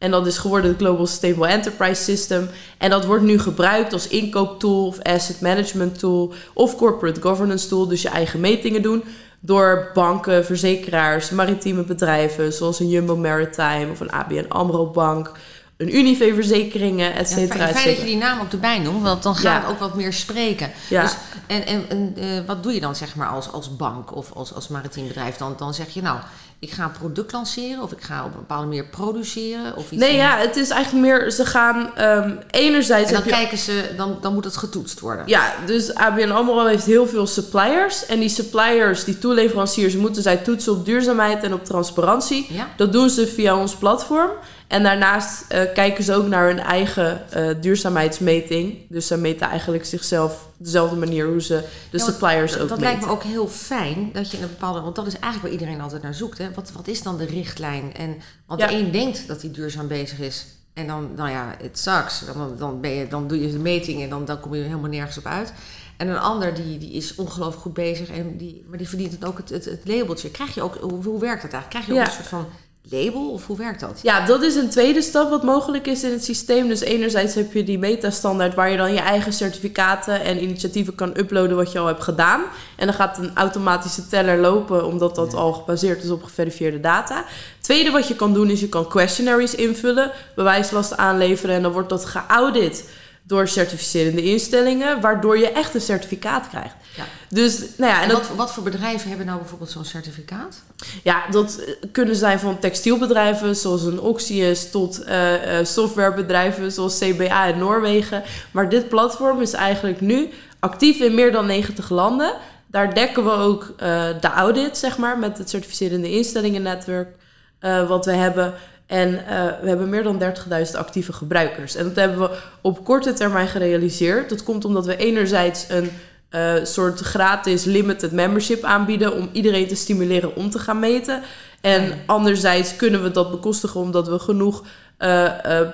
En 0.00 0.10
dat 0.10 0.26
is 0.26 0.38
geworden 0.38 0.70
het 0.70 0.80
Global 0.80 1.06
Sustainable 1.06 1.48
Enterprise 1.48 2.02
System. 2.02 2.50
En 2.78 2.90
dat 2.90 3.04
wordt 3.04 3.24
nu 3.24 3.38
gebruikt 3.38 3.92
als 3.92 4.08
inkooptool 4.08 4.86
of 4.86 5.02
asset 5.02 5.40
management 5.40 5.98
tool 5.98 6.32
of 6.54 6.76
corporate 6.76 7.20
governance 7.20 7.68
tool. 7.68 7.88
Dus 7.88 8.02
je 8.02 8.08
eigen 8.08 8.40
metingen 8.40 8.82
doen 8.82 9.04
door 9.40 9.90
banken, 9.94 10.44
verzekeraars, 10.44 11.30
maritieme 11.30 11.82
bedrijven 11.82 12.52
zoals 12.52 12.80
een 12.80 12.88
Jumbo 12.88 13.16
Maritime 13.16 13.86
of 13.90 14.00
een 14.00 14.12
ABN 14.12 14.44
AMRO 14.48 14.86
Bank, 14.86 15.32
een 15.76 15.96
Unive 15.96 16.34
Verzekeringen, 16.34 17.14
et 17.14 17.28
Ja, 17.30 17.36
cetera, 17.36 17.56
fijn, 17.58 17.68
et 17.68 17.76
fijn 17.76 17.88
dat 17.88 17.98
je 17.98 18.04
die 18.04 18.16
naam 18.16 18.40
ook 18.40 18.52
erbij 18.52 18.78
noemt, 18.78 19.02
want 19.02 19.22
dan 19.22 19.34
gaat 19.34 19.42
Ja. 19.42 19.60
het 19.60 19.70
ook 19.70 19.78
wat 19.78 19.94
meer 19.94 20.12
spreken. 20.12 20.70
Ja. 20.88 21.02
Dus, 21.02 21.14
en 21.46 21.66
en, 21.66 21.84
en 21.88 22.14
eh, 22.16 22.26
wat 22.46 22.62
doe 22.62 22.72
je 22.74 22.80
dan 22.80 22.96
zeg 22.96 23.14
maar 23.14 23.28
als, 23.28 23.52
als 23.52 23.76
bank 23.76 24.16
of 24.16 24.32
als, 24.32 24.54
als 24.54 24.68
maritiem 24.68 25.06
bedrijf? 25.08 25.36
Dan, 25.36 25.54
dan 25.58 25.74
zeg 25.74 25.88
je 25.88 26.02
nou, 26.02 26.18
ik 26.60 26.70
ga 26.70 26.84
een 26.84 26.92
product 26.92 27.32
lanceren 27.32 27.82
of 27.82 27.92
ik 27.92 28.00
ga 28.02 28.20
op 28.24 28.32
een 28.32 28.38
bepaalde 28.38 28.66
manier 28.66 28.84
produceren 28.86 29.76
of 29.76 29.90
iets. 29.90 30.02
Nee, 30.02 30.16
ja, 30.16 30.36
het 30.38 30.56
is 30.56 30.70
eigenlijk 30.70 31.06
meer, 31.06 31.30
ze 31.30 31.44
gaan 31.44 31.96
ehm, 31.96 32.30
enerzijds... 32.50 33.08
En 33.10 33.14
dan 33.14 33.24
je- 33.24 33.30
kijken 33.30 33.58
ze, 33.58 33.90
dan, 33.96 34.18
dan 34.20 34.34
moet 34.34 34.44
het 34.44 34.56
getoetst 34.56 35.00
worden. 35.00 35.24
Ja, 35.28 35.52
dus 35.66 35.94
ABN 35.94 36.30
AMRO 36.30 36.64
heeft 36.66 36.84
heel 36.84 37.06
veel 37.06 37.26
suppliers. 37.26 38.06
En 38.06 38.20
die 38.20 38.28
suppliers, 38.28 39.04
die 39.04 39.18
toeleveranciers, 39.18 39.96
moeten 39.96 40.22
zij 40.22 40.36
toetsen 40.36 40.72
op 40.72 40.84
duurzaamheid 40.84 41.42
en 41.42 41.52
op 41.54 41.64
transparantie. 41.64 42.46
Ja? 42.52 42.68
Dat 42.76 42.92
doen 42.92 43.10
ze 43.10 43.26
via 43.26 43.56
ons 43.56 43.74
platform. 43.74 44.30
En 44.68 44.82
daarnaast 44.82 45.44
eh, 45.48 45.60
kijken 45.74 46.04
ze 46.04 46.14
ook 46.14 46.26
naar 46.26 46.46
hun 46.46 46.58
eigen 46.60 47.30
eh, 47.32 47.48
duurzaamheidsmeting. 47.60 48.78
Dus 48.88 49.06
ze 49.06 49.16
meten 49.16 49.48
eigenlijk 49.48 49.84
zichzelf 49.84 50.32
op 50.32 50.64
dezelfde 50.66 50.96
manier 50.96 51.26
hoe 51.26 51.42
ze 51.42 51.62
de 51.90 51.98
Ja, 51.98 52.04
suppliers 52.04 52.52
dat, 52.52 52.60
ook 52.62 52.68
dat 52.68 52.78
meten. 52.78 52.92
lijkt 52.92 53.06
me 53.06 53.12
ook 53.12 53.22
heel 53.22 53.48
fijn 53.48 54.10
dat 54.12 54.30
je 54.30 54.36
in 54.36 54.42
een 54.42 54.48
bepaalde. 54.48 54.80
Want 54.80 54.96
dat 54.96 55.06
is 55.06 55.12
eigenlijk 55.18 55.42
waar 55.42 55.52
iedereen 55.52 55.80
altijd 55.82 56.02
naar 56.02 56.14
zoekt. 56.14 56.38
Hè? 56.38 56.49
Wat, 56.54 56.72
wat 56.72 56.88
is 56.88 57.02
dan 57.02 57.16
de 57.18 57.24
richtlijn? 57.24 57.94
En, 57.94 58.16
want 58.46 58.60
Ja. 58.60 58.66
de 58.66 58.74
een 58.74 58.90
denkt 58.90 59.26
dat 59.28 59.42
hij 59.42 59.50
duurzaam 59.50 59.88
bezig 59.88 60.18
is. 60.18 60.46
En 60.74 60.86
dan, 60.86 61.14
nou 61.16 61.30
ja, 61.30 61.54
het 61.62 61.78
sucks. 61.78 62.22
Dan, 62.34 62.56
dan, 62.58 62.80
ben 62.80 62.90
je, 62.90 63.08
dan 63.08 63.28
doe 63.28 63.40
je 63.40 63.52
de 63.52 63.58
meting 63.58 64.02
en 64.02 64.08
dan, 64.08 64.24
dan 64.24 64.40
kom 64.40 64.54
je 64.54 64.62
helemaal 64.62 64.90
nergens 64.90 65.18
op 65.18 65.26
uit. 65.26 65.52
En 65.96 66.08
een 66.08 66.18
ander 66.18 66.54
die, 66.54 66.78
die 66.78 66.92
is 66.92 67.14
ongelooflijk 67.14 67.62
goed 67.62 67.74
bezig, 67.74 68.08
en 68.10 68.36
die, 68.36 68.64
maar 68.68 68.78
die 68.78 68.88
verdient 68.88 69.12
het 69.12 69.24
ook 69.24 69.36
het, 69.38 69.48
het, 69.48 69.64
het 69.64 69.80
labeltje. 69.84 70.30
Krijg 70.30 70.54
je 70.54 70.62
ook, 70.62 70.74
hoe, 70.76 71.04
hoe 71.04 71.20
werkt 71.20 71.42
dat 71.42 71.52
eigenlijk? 71.52 71.68
Krijg 71.68 71.86
je 71.86 71.92
ook 71.92 71.98
Ja. 71.98 72.04
een 72.06 72.12
soort 72.12 72.26
van 72.26 72.46
label 72.90 73.30
of 73.30 73.46
hoe 73.46 73.56
werkt 73.56 73.80
dat? 73.80 74.00
Ja, 74.02 74.26
dat 74.26 74.42
is 74.42 74.54
een 74.54 74.70
tweede 74.70 75.02
stap 75.02 75.30
wat 75.30 75.42
mogelijk 75.42 75.86
is 75.86 76.02
in 76.02 76.10
het 76.10 76.24
systeem. 76.24 76.68
Dus 76.68 76.80
enerzijds 76.80 77.34
heb 77.34 77.52
je 77.52 77.64
die 77.64 77.78
metastandaard 77.78 78.54
waar 78.54 78.70
je 78.70 78.76
dan 78.76 78.92
je 78.92 79.00
eigen 79.00 79.32
certificaten 79.32 80.20
en 80.20 80.42
initiatieven 80.42 80.94
kan 80.94 81.16
uploaden 81.16 81.56
wat 81.56 81.72
je 81.72 81.78
al 81.78 81.86
hebt 81.86 82.02
gedaan. 82.02 82.42
En 82.76 82.86
dan 82.86 82.94
gaat 82.94 83.18
een 83.18 83.30
automatische 83.34 84.06
teller 84.06 84.38
lopen 84.38 84.86
omdat 84.86 85.14
dat 85.14 85.34
al 85.34 85.52
gebaseerd 85.52 86.02
is 86.02 86.10
op 86.10 86.22
geverifieerde 86.22 86.80
data. 86.80 87.24
Tweede 87.60 87.90
wat 87.90 88.08
je 88.08 88.16
kan 88.16 88.34
doen 88.34 88.50
is 88.50 88.60
je 88.60 88.68
kan 88.68 88.88
questionnaires 88.88 89.54
invullen, 89.54 90.10
bewijslast 90.34 90.96
aanleveren 90.96 91.54
en 91.54 91.62
dan 91.62 91.72
wordt 91.72 91.88
dat 91.88 92.04
geaudit 92.04 92.84
door 93.30 93.48
certificerende 93.48 94.22
instellingen, 94.22 95.00
waardoor 95.00 95.38
je 95.38 95.48
echt 95.48 95.74
een 95.74 95.80
certificaat 95.80 96.48
krijgt. 96.48 96.74
Ja. 96.96 97.04
Dus, 97.28 97.58
nou 97.76 97.92
ja, 97.92 97.96
en 97.96 98.02
En 98.02 98.08
dat, 98.08 98.28
wat, 98.28 98.36
wat 98.36 98.52
voor 98.52 98.62
bedrijven 98.62 99.08
hebben 99.08 99.26
nou 99.26 99.38
bijvoorbeeld 99.38 99.70
zo'n 99.70 99.84
certificaat? 99.84 100.62
ja, 101.02 101.22
dat 101.30 101.58
eh, 101.58 101.74
kunnen 101.92 102.16
zijn 102.16 102.38
van 102.38 102.58
textielbedrijven 102.58 103.56
zoals 103.56 103.82
een 103.82 104.00
Oxius 104.00 104.70
tot 104.70 105.02
eh, 105.02 105.32
softwarebedrijven 105.62 106.72
zoals 106.72 106.98
CBA 106.98 107.44
in 107.44 107.58
Noorwegen. 107.58 108.22
Maar 108.50 108.68
dit 108.68 108.88
platform 108.88 109.40
is 109.40 109.52
eigenlijk 109.52 110.00
nu 110.00 110.28
actief 110.58 110.98
in 110.98 111.14
meer 111.14 111.32
dan 111.32 111.46
90 111.46 111.90
landen. 111.90 112.32
Daar 112.66 112.94
dekken 112.94 113.24
we 113.24 113.30
ook 113.30 113.74
de 114.20 114.30
audit, 114.34 114.78
zeg 114.78 114.98
maar, 114.98 115.18
met 115.18 115.38
het 115.38 115.50
certificerende 115.50 116.10
instellingennetwerk 116.10 117.18
eh, 117.60 117.88
wat 117.88 118.04
we 118.04 118.12
hebben. 118.12 118.54
En 118.90 119.26
eh, 119.26 119.44
we 119.62 119.68
hebben 119.68 119.88
meer 119.88 120.02
dan 120.02 120.22
30.000 120.22 120.76
actieve 120.76 121.12
gebruikers. 121.12 121.74
En 121.74 121.84
dat 121.84 121.96
hebben 121.96 122.18
we 122.18 122.36
op 122.60 122.84
korte 122.84 123.12
termijn 123.12 123.48
gerealiseerd. 123.48 124.28
Dat 124.28 124.42
komt 124.42 124.64
omdat 124.64 124.86
we 124.86 124.96
enerzijds 124.96 125.66
een 125.68 125.90
eh, 126.28 126.54
soort 126.62 127.00
gratis 127.00 127.64
limited 127.64 128.12
membership 128.12 128.64
aanbieden 128.64 129.14
om 129.16 129.28
iedereen 129.32 129.68
te 129.68 129.74
stimuleren 129.74 130.36
om 130.36 130.50
te 130.50 130.58
gaan 130.58 130.78
meten. 130.78 131.22
En 131.60 131.92
anderzijds 132.06 132.76
kunnen 132.76 133.02
we 133.02 133.10
dat 133.10 133.30
bekostigen 133.30 133.80
omdat 133.80 134.08
we 134.08 134.18
genoeg 134.18 134.64
eh, 134.96 135.30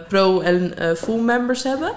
pro- 0.08 0.40
en 0.40 0.72
full 0.96 1.20
members 1.20 1.62
hebben. 1.62 1.92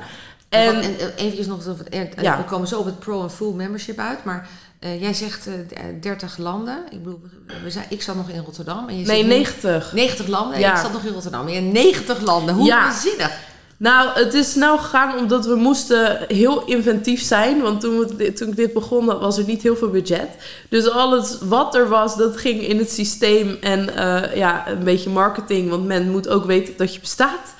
En, 0.49 0.75
En, 0.75 0.81
en 0.99 1.13
eventjes 1.15 1.47
nog, 1.47 1.65
eh, 1.89 2.01
Ja. 2.21 2.37
we 2.37 2.43
komen 2.43 2.67
zo 2.67 2.79
op 2.79 2.85
het 2.85 2.99
pro- 2.99 3.23
en 3.23 3.31
full 3.31 3.53
membership 3.53 3.97
uit, 3.99 4.23
maar 4.23 4.47
eh, 4.79 5.01
jij 5.01 5.13
zegt 5.13 5.47
eh, 5.47 5.53
d- 5.99 6.03
30 6.03 6.37
landen. 6.37 6.77
Ik 6.89 7.03
bedoel, 7.03 7.19
we 7.63 7.69
zijn, 7.69 7.85
ik 7.89 8.01
zat 8.01 8.15
nog 8.15 8.29
in 8.29 8.43
Rotterdam. 8.43 8.87
En 8.87 8.99
je 8.99 9.05
nee, 9.05 9.15
zit 9.17 9.25
nu- 9.25 9.31
90. 9.33 9.93
90 9.93 10.27
landen 10.27 10.53
en 10.63 10.71
ik 10.71 10.77
zat 10.77 10.93
nog 10.93 11.03
in 11.03 11.13
Rotterdam. 11.13 11.49
Ja, 11.49 11.59
90 11.61 12.21
landen. 12.21 12.55
Hoe 12.55 12.65
Ja. 12.65 12.83
waanzinnig. 12.83 13.47
Nou, 13.77 14.09
het 14.19 14.33
is 14.33 14.51
snel 14.51 14.77
gegaan 14.77 15.17
omdat 15.17 15.45
we 15.45 15.55
moesten 15.55 16.25
heel 16.27 16.65
inventief 16.65 17.21
zijn. 17.21 17.61
Want 17.61 17.81
toen, 17.81 17.97
we, 18.17 18.33
toen 18.33 18.47
ik 18.47 18.55
dit 18.55 18.73
begon, 18.73 19.05
was 19.05 19.37
er 19.37 19.43
niet 19.45 19.61
heel 19.61 19.75
veel 19.75 19.89
budget. 19.89 20.27
Dus 20.69 20.89
alles 20.89 21.37
wat 21.41 21.75
er 21.75 21.87
was, 21.89 22.17
dat 22.17 22.37
ging 22.37 22.61
in 22.61 22.77
het 22.77 22.91
systeem 22.91 23.57
en 23.61 23.95
eh, 23.95 24.35
ja, 24.35 24.67
een 24.67 24.83
beetje 24.83 25.09
marketing. 25.09 25.69
Want 25.69 25.85
men 25.85 26.09
moet 26.11 26.27
ook 26.27 26.45
weten 26.45 26.73
dat 26.77 26.93
je 26.93 26.99
bestaat. 26.99 27.53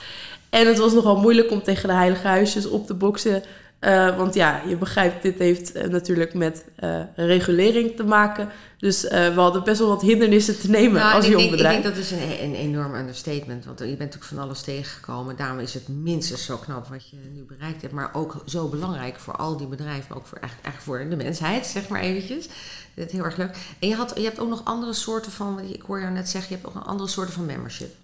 En 0.49 0.67
het 0.67 0.77
was 0.77 0.93
nogal 0.93 1.15
moeilijk 1.15 1.51
om 1.51 1.63
tegen 1.63 1.87
de 1.87 1.95
heilige 1.95 2.27
huisjes 2.27 2.67
op 2.69 2.87
te 2.87 2.93
boksen. 2.93 3.43
Eh, 3.79 4.17
want 4.17 4.33
ja, 4.33 4.61
je 4.67 4.77
begrijpt, 4.77 5.21
dit 5.21 5.39
heeft 5.39 5.71
eh, 5.71 5.87
natuurlijk 5.87 6.33
met 6.33 6.65
eh, 6.75 7.01
regulering 7.15 7.95
te 7.95 8.03
maken. 8.03 8.49
Dus 8.77 9.01
we 9.01 9.33
hadden 9.35 9.63
best 9.63 9.79
wel 9.79 9.87
wat 9.87 10.01
hindernissen 10.01 10.59
te 10.59 10.69
nemen 10.69 11.01
Nou, 11.01 11.13
als 11.13 11.25
jong 11.25 11.37
denk, 11.37 11.49
ik 11.49 11.55
bedrijf. 11.55 11.81
denk 11.81 11.95
dat 11.95 12.03
is 12.03 12.11
een, 12.11 12.43
een 12.43 12.55
enorm 12.55 12.95
understatement. 12.95 13.65
Want 13.65 13.79
je 13.79 13.85
bent 13.85 13.99
natuurlijk 13.99 14.25
van 14.25 14.39
alles 14.39 14.61
tegengekomen. 14.61 15.35
Daarom 15.35 15.59
is 15.59 15.73
het 15.73 15.87
minstens 15.87 16.45
zo 16.45 16.57
knap 16.57 16.87
wat 16.87 17.09
je 17.09 17.17
nu 17.33 17.43
bereikt 17.43 17.81
hebt. 17.81 17.93
Maar 17.93 18.09
ook 18.13 18.43
zo 18.45 18.67
belangrijk 18.67 19.19
voor 19.19 19.35
al 19.35 19.57
die 19.57 19.67
bedrijven. 19.67 20.05
Maar 20.09 20.17
ook 20.17 20.27
voor, 20.27 20.37
eigenlijk, 20.37 20.67
eigenlijk 20.67 21.05
voor 21.09 21.17
de 21.17 21.23
mensheid, 21.23 21.65
zeg 21.65 21.87
maar 21.87 22.01
eventjes. 22.01 22.47
Dat 22.93 23.05
is 23.05 23.11
heel 23.11 23.23
erg 23.23 23.37
leuk. 23.37 23.55
En 23.79 23.87
je, 23.87 23.95
had, 23.95 24.11
je 24.15 24.23
hebt 24.23 24.39
ook 24.39 24.49
nog 24.49 24.65
andere 24.65 24.93
soorten 24.93 25.31
van... 25.31 25.59
Ik 25.59 25.81
hoor 25.81 25.99
jou 25.99 26.11
net 26.11 26.29
zeggen, 26.29 26.49
je 26.49 26.55
hebt 26.55 26.67
ook 26.67 26.75
nog 26.75 26.87
andere 26.87 27.09
soorten 27.09 27.33
van 27.33 27.45
membership. 27.45 27.95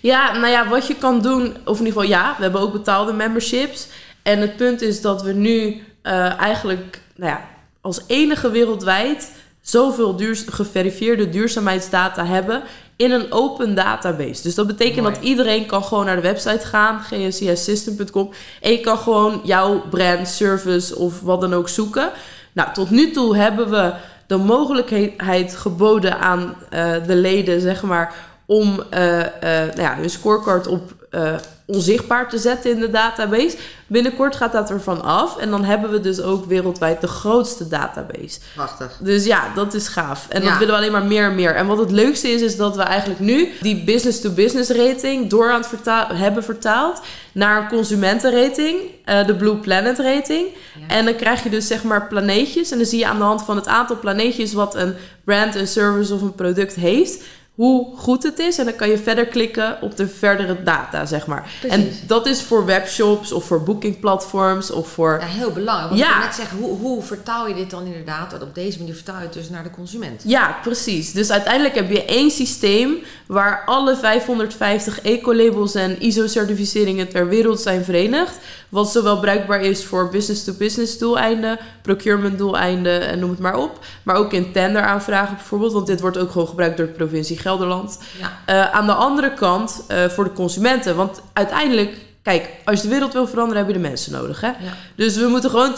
Ja, 0.00 0.32
nou 0.32 0.46
ja, 0.46 0.68
wat 0.68 0.86
je 0.86 0.94
kan 0.94 1.22
doen, 1.22 1.56
of 1.64 1.78
in 1.78 1.86
ieder 1.86 2.02
geval 2.02 2.02
ja, 2.02 2.34
we 2.36 2.42
hebben 2.42 2.60
ook 2.60 2.72
betaalde 2.72 3.12
memberships. 3.12 3.88
En 4.28 4.40
het 4.40 4.56
punt 4.56 4.82
is 4.82 5.00
dat 5.00 5.22
we 5.22 5.32
nu 5.32 5.82
eh, 6.02 6.40
eigenlijk 6.40 7.00
nou 7.16 7.30
ja, 7.30 7.48
als 7.80 8.00
enige 8.06 8.50
wereldwijd 8.50 9.32
zoveel 9.60 10.16
duur, 10.16 10.44
geverifieerde 10.50 11.28
duurzaamheidsdata 11.28 12.26
hebben 12.26 12.62
in 12.96 13.10
een 13.10 13.32
open 13.32 13.74
database. 13.74 14.42
Dus 14.42 14.54
dat 14.54 14.66
betekent 14.66 15.02
Mooi. 15.02 15.14
dat 15.14 15.24
iedereen 15.24 15.66
kan 15.66 15.84
gewoon 15.84 16.04
naar 16.04 16.16
de 16.16 16.22
website 16.22 16.66
gaan, 16.66 17.00
gscsystem.com, 17.00 18.30
en 18.60 18.70
je 18.70 18.80
kan 18.80 18.98
gewoon 18.98 19.40
jouw 19.44 19.82
brand, 19.90 20.28
service 20.28 20.96
of 20.96 21.20
wat 21.20 21.40
dan 21.40 21.54
ook 21.54 21.68
zoeken. 21.68 22.10
Nou, 22.52 22.72
tot 22.72 22.90
nu 22.90 23.10
toe 23.10 23.36
hebben 23.36 23.70
we 23.70 23.92
de 24.26 24.36
mogelijkheid 24.36 25.56
geboden 25.56 26.18
aan 26.18 26.54
eh, 26.70 26.92
de 27.06 27.16
leden, 27.16 27.60
zeg 27.60 27.82
maar, 27.82 28.14
om 28.46 28.82
eh, 28.90 29.20
eh, 29.20 29.74
nou 29.74 29.80
ja, 29.80 29.96
hun 29.96 30.10
scorecard 30.10 30.66
op 30.66 30.97
eh, 31.10 31.34
onzichtbaar 31.66 32.28
te 32.28 32.38
zetten 32.38 32.70
in 32.70 32.80
de 32.80 32.90
database. 32.90 33.56
Binnenkort 33.86 34.36
gaat 34.36 34.52
dat 34.52 34.70
ervan 34.70 35.02
af 35.02 35.36
en 35.38 35.50
dan 35.50 35.64
hebben 35.64 35.90
we 35.90 36.00
dus 36.00 36.20
ook 36.20 36.44
wereldwijd 36.44 37.00
de 37.00 37.06
grootste 37.06 37.68
database. 37.68 38.38
Prachtig. 38.54 38.98
Dus 39.00 39.24
ja, 39.24 39.44
dat 39.54 39.74
is 39.74 39.88
gaaf. 39.88 40.26
En 40.28 40.42
Ja. 40.42 40.48
dat 40.48 40.58
willen 40.58 40.74
we 40.74 40.80
alleen 40.80 40.92
maar 40.92 41.04
meer 41.04 41.24
en 41.24 41.34
meer. 41.34 41.54
En 41.54 41.66
wat 41.66 41.78
het 41.78 41.90
leukste 41.90 42.28
is, 42.28 42.40
is 42.42 42.56
dat 42.56 42.76
we 42.76 42.82
eigenlijk 42.82 43.20
nu 43.20 43.48
die 43.60 43.84
business-to-business 43.84 44.70
rating 44.70 45.30
door 45.30 45.50
aan 45.50 45.58
het 45.58 45.66
vertaal 45.68 46.06
hebben 46.14 46.44
vertaald 46.44 47.00
naar 47.32 47.62
een 47.62 47.68
consumentenrating, 47.68 48.76
eh, 49.04 49.26
de 49.26 49.34
Blue 49.36 49.56
Planet 49.56 49.98
rating. 49.98 50.46
Ja. 50.80 50.94
En 50.94 51.04
dan 51.04 51.14
krijg 51.16 51.42
je 51.42 51.50
dus 51.50 51.66
zeg 51.66 51.82
maar 51.82 52.06
planeetjes. 52.06 52.70
En 52.70 52.78
dan 52.78 52.86
zie 52.86 52.98
je 52.98 53.06
aan 53.06 53.18
de 53.18 53.24
hand 53.24 53.42
van 53.42 53.56
het 53.56 53.66
aantal 53.66 53.98
planeetjes 53.98 54.52
wat 54.52 54.74
een 54.74 54.94
brand, 55.24 55.54
een 55.54 55.66
service 55.68 56.14
of 56.14 56.22
een 56.22 56.34
product 56.34 56.74
heeft, 56.74 57.22
hoe 57.58 57.96
goed 57.96 58.22
het 58.22 58.38
is. 58.38 58.58
En 58.58 58.64
dan 58.64 58.76
kan 58.76 58.88
je 58.88 58.98
verder 58.98 59.26
klikken 59.26 59.78
op 59.80 59.96
de 59.96 60.08
verdere 60.08 60.62
data, 60.62 61.06
zeg 61.06 61.26
maar. 61.26 61.50
En 61.68 61.90
dat 62.06 62.26
is 62.26 62.42
voor 62.42 62.64
webshops 62.64 63.32
of 63.32 63.44
voor 63.44 63.62
bookingplatforms 63.62 64.70
of 64.70 64.88
voor... 64.88 65.16
Ja, 65.20 65.26
heel 65.26 65.52
belangrijk. 65.52 65.88
Want 65.88 66.00
Ja. 66.00 66.08
ik 66.08 66.14
wil 66.16 66.24
net 66.26 66.34
zeggen, 66.34 66.58
hoe, 66.58 66.78
hoe 66.78 67.02
vertaal 67.02 67.48
je 67.48 67.54
dit 67.54 67.70
dan 67.70 67.84
inderdaad? 67.86 68.30
Dat 68.30 68.42
op 68.42 68.54
deze 68.54 68.78
manier 68.78 68.94
vertaal 68.94 69.16
je 69.18 69.22
het 69.24 69.32
dus 69.32 69.48
naar 69.50 69.62
de 69.62 69.70
consument. 69.70 70.22
Ja, 70.24 70.56
precies. 70.62 71.12
Dus 71.12 71.30
uiteindelijk 71.30 71.74
heb 71.74 71.90
je 71.90 72.04
één 72.04 72.30
systeem 72.30 72.96
waar 73.26 73.62
alle 73.66 73.96
550 73.96 75.00
ecolabels 75.02 75.74
en 75.74 76.02
ISO-certificeringen 76.02 77.08
ter 77.08 77.28
wereld 77.28 77.60
zijn 77.60 77.84
verenigd. 77.84 78.36
Wat 78.68 78.90
zowel 78.90 79.20
bruikbaar 79.20 79.60
is 79.60 79.84
voor 79.84 80.08
business-to-business 80.08 80.98
doeleinden, 80.98 81.58
procurement 81.82 82.38
doeleinden 82.38 83.08
en 83.08 83.18
noem 83.18 83.30
het 83.30 83.38
maar 83.38 83.56
op. 83.56 83.78
Maar 84.02 84.16
ook 84.16 84.32
in 84.32 84.52
tenderaanvragen 84.52 85.36
bijvoorbeeld, 85.36 85.72
want 85.72 85.86
dit 85.86 86.00
wordt 86.00 86.18
ook 86.18 86.30
gewoon 86.30 86.48
gebruikt 86.48 86.76
door 86.76 86.86
de 86.86 86.92
provincie 86.92 87.38
Gelderland. 87.38 87.98
Ja. 88.18 88.38
Eh, 88.46 88.70
aan 88.74 88.86
de 88.86 88.92
andere 88.92 89.34
kant 89.34 89.84
eh, 89.88 90.04
voor 90.04 90.24
de 90.24 90.32
consumenten. 90.32 90.96
Want 90.96 91.22
uiteindelijk, 91.32 91.96
kijk, 92.28 92.50
als 92.64 92.76
je 92.76 92.82
de 92.82 92.92
wereld 92.92 93.12
wil 93.12 93.26
veranderen, 93.26 93.58
heb 93.64 93.66
je 93.74 93.80
de 93.80 93.88
mensen 93.88 94.12
nodig. 94.12 94.40
Hè? 94.40 94.46
Ja. 94.48 94.54
Dus 94.94 95.16
we 95.16 95.26
moeten 95.26 95.50
gewoon 95.50 95.74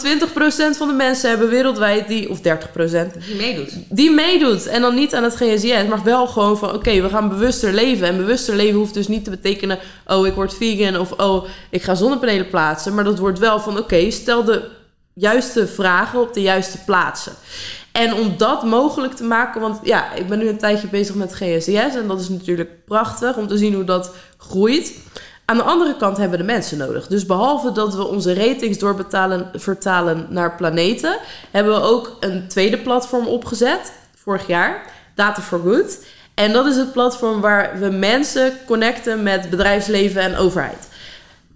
20% 0.73 0.77
van 0.77 0.87
de 0.87 0.93
mensen 0.93 1.29
hebben 1.29 1.49
wereldwijd 1.49 2.07
die, 2.07 2.29
of 2.29 2.37
30%, 2.39 2.41
Die 2.41 3.35
meedoet. 3.37 3.73
die 3.89 4.11
meedoet. 4.11 4.65
En 4.67 4.81
dan 4.81 4.95
niet 4.95 5.13
aan 5.15 5.23
het 5.23 5.35
GSIS, 5.35 5.87
maar 5.89 6.03
wel 6.03 6.27
gewoon 6.27 6.57
van 6.57 6.73
oké, 6.73 7.01
we 7.01 7.09
gaan 7.09 7.29
bewuster 7.29 7.73
leven. 7.73 8.07
En 8.07 8.17
bewuster 8.17 8.55
leven 8.55 8.79
hoeft 8.79 8.93
dus 8.93 9.07
niet 9.07 9.23
te 9.23 9.29
betekenen, 9.29 9.79
oh 10.07 10.27
ik 10.27 10.33
word 10.33 10.53
vegan 10.53 10.97
of 10.99 11.11
oh 11.11 11.45
ik 11.69 11.83
ga 11.83 11.95
zonnepanelen 11.95 12.49
plaatsen. 12.49 12.93
Maar 12.95 13.03
dat 13.03 13.19
wordt 13.19 13.39
wel 13.39 13.59
van 13.59 13.77
oké, 13.77 14.11
stel 14.11 14.43
de 14.43 14.67
juiste 15.13 15.67
vragen 15.67 16.19
op 16.21 16.33
de 16.33 16.41
juiste 16.41 16.77
plaatsen. 16.85 17.33
En 17.91 18.13
om 18.13 18.33
dat 18.37 18.63
mogelijk 18.63 19.13
te 19.13 19.23
maken, 19.23 19.61
want 19.61 19.79
ja, 19.83 20.13
ik 20.13 20.27
ben 20.27 20.39
nu 20.39 20.47
een 20.47 20.57
tijdje 20.57 20.87
bezig 20.87 21.15
met 21.15 21.33
GSIS 21.35 21.95
en 21.95 22.07
dat 22.07 22.19
is 22.19 22.29
natuurlijk 22.29 22.85
prachtig 22.85 23.37
om 23.37 23.47
te 23.47 23.57
zien 23.57 23.73
hoe 23.73 23.83
dat 23.83 24.13
groeit. 24.37 24.93
Aan 25.45 25.57
de 25.57 25.63
andere 25.63 25.95
kant 25.95 26.17
hebben 26.17 26.39
we 26.39 26.45
de 26.45 26.51
mensen 26.51 26.77
nodig. 26.77 27.07
Dus 27.07 27.25
behalve 27.25 27.71
dat 27.71 27.95
we 27.95 28.07
onze 28.07 28.33
ratings 28.33 28.77
doorbetalen, 28.79 29.49
vertalen 29.53 30.25
naar 30.29 30.55
planeten, 30.55 31.17
hebben 31.51 31.73
we 31.73 31.81
ook 31.81 32.17
een 32.19 32.47
tweede 32.47 32.77
platform 32.77 33.27
opgezet, 33.27 33.93
vorig 34.15 34.47
jaar, 34.47 34.81
Data 35.15 35.41
for 35.41 35.59
Good. 35.59 36.05
En 36.33 36.53
dat 36.53 36.65
is 36.65 36.75
het 36.75 36.91
platform 36.91 37.41
waar 37.41 37.79
we 37.79 37.89
mensen 37.89 38.53
connecten 38.65 39.23
met 39.23 39.49
bedrijfsleven 39.49 40.21
en 40.21 40.35
overheid. 40.35 40.87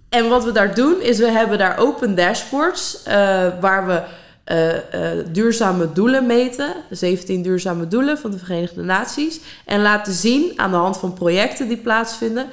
En 0.09 0.29
wat 0.29 0.43
we 0.43 0.51
daar 0.51 0.75
doen, 0.75 1.01
is 1.01 1.17
we 1.17 1.31
hebben 1.31 1.57
daar 1.57 1.77
open 1.77 2.15
dashboards, 2.15 3.03
eh, 3.03 3.47
waar 3.59 3.87
we 3.87 4.01
eh, 4.45 4.75
eh, 4.77 5.25
duurzame 5.31 5.91
doelen 5.93 6.25
meten. 6.25 6.73
De 6.89 6.95
17 6.95 7.41
duurzame 7.41 7.87
doelen 7.87 8.17
van 8.17 8.31
de 8.31 8.37
Verenigde 8.37 8.83
Naties. 8.83 9.39
En 9.65 9.81
laten 9.81 10.13
zien 10.13 10.53
aan 10.55 10.71
de 10.71 10.77
hand 10.77 10.97
van 10.97 11.13
projecten 11.13 11.67
die 11.67 11.77
plaatsvinden. 11.77 12.45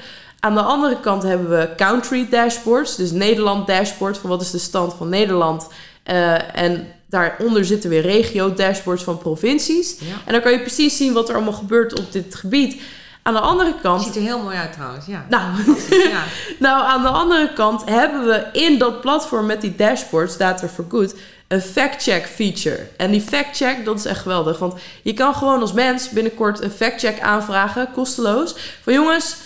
Aan 0.44 0.54
de 0.54 0.62
andere 0.62 1.00
kant 1.00 1.22
hebben 1.22 1.50
we 1.50 1.68
country 1.76 2.26
dashboards. 2.30 2.96
Dus 2.96 3.10
Nederland 3.10 3.66
dashboard 3.66 4.18
van 4.18 4.30
wat 4.30 4.40
is 4.40 4.50
de 4.50 4.58
stand 4.58 4.94
van 4.94 5.08
Nederland. 5.08 5.68
Eh, 6.02 6.56
en 6.56 6.86
daaronder 7.06 7.64
zitten 7.64 7.90
weer 7.90 8.02
regio 8.02 8.54
dashboards 8.54 9.02
van 9.02 9.18
provincies. 9.18 9.96
Ja. 9.98 10.14
En 10.24 10.32
dan 10.32 10.42
kan 10.42 10.52
je 10.52 10.60
precies 10.60 10.96
zien 10.96 11.12
wat 11.12 11.28
er 11.28 11.34
allemaal 11.34 11.52
gebeurt 11.52 11.98
op 11.98 12.12
dit 12.12 12.34
gebied. 12.34 12.82
Aan 13.22 13.34
de 13.34 13.40
andere 13.40 13.74
kant... 13.82 14.02
Ziet 14.02 14.16
er 14.16 14.22
heel 14.22 14.38
mooi 14.38 14.56
uit 14.56 14.72
trouwens, 14.72 15.06
ja. 15.06 15.26
Nou, 15.28 15.44
ja. 16.10 16.22
nou, 16.58 16.84
aan 16.84 17.02
de 17.02 17.08
andere 17.08 17.52
kant 17.52 17.82
hebben 17.84 18.24
we 18.24 18.46
in 18.52 18.78
dat 18.78 19.00
platform 19.00 19.46
met 19.46 19.60
die 19.60 19.76
dashboards, 19.76 20.36
Data 20.36 20.68
for 20.68 20.84
Good, 20.88 21.14
een 21.48 21.62
fact-check 21.62 22.26
feature. 22.26 22.88
En 22.96 23.10
die 23.10 23.20
fact-check, 23.20 23.84
dat 23.84 23.98
is 23.98 24.04
echt 24.04 24.20
geweldig. 24.20 24.58
Want 24.58 24.74
je 25.02 25.12
kan 25.12 25.34
gewoon 25.34 25.60
als 25.60 25.72
mens 25.72 26.08
binnenkort 26.08 26.62
een 26.62 26.70
fact-check 26.70 27.20
aanvragen, 27.20 27.88
kosteloos. 27.92 28.54
Van 28.82 28.92
jongens, 28.92 29.36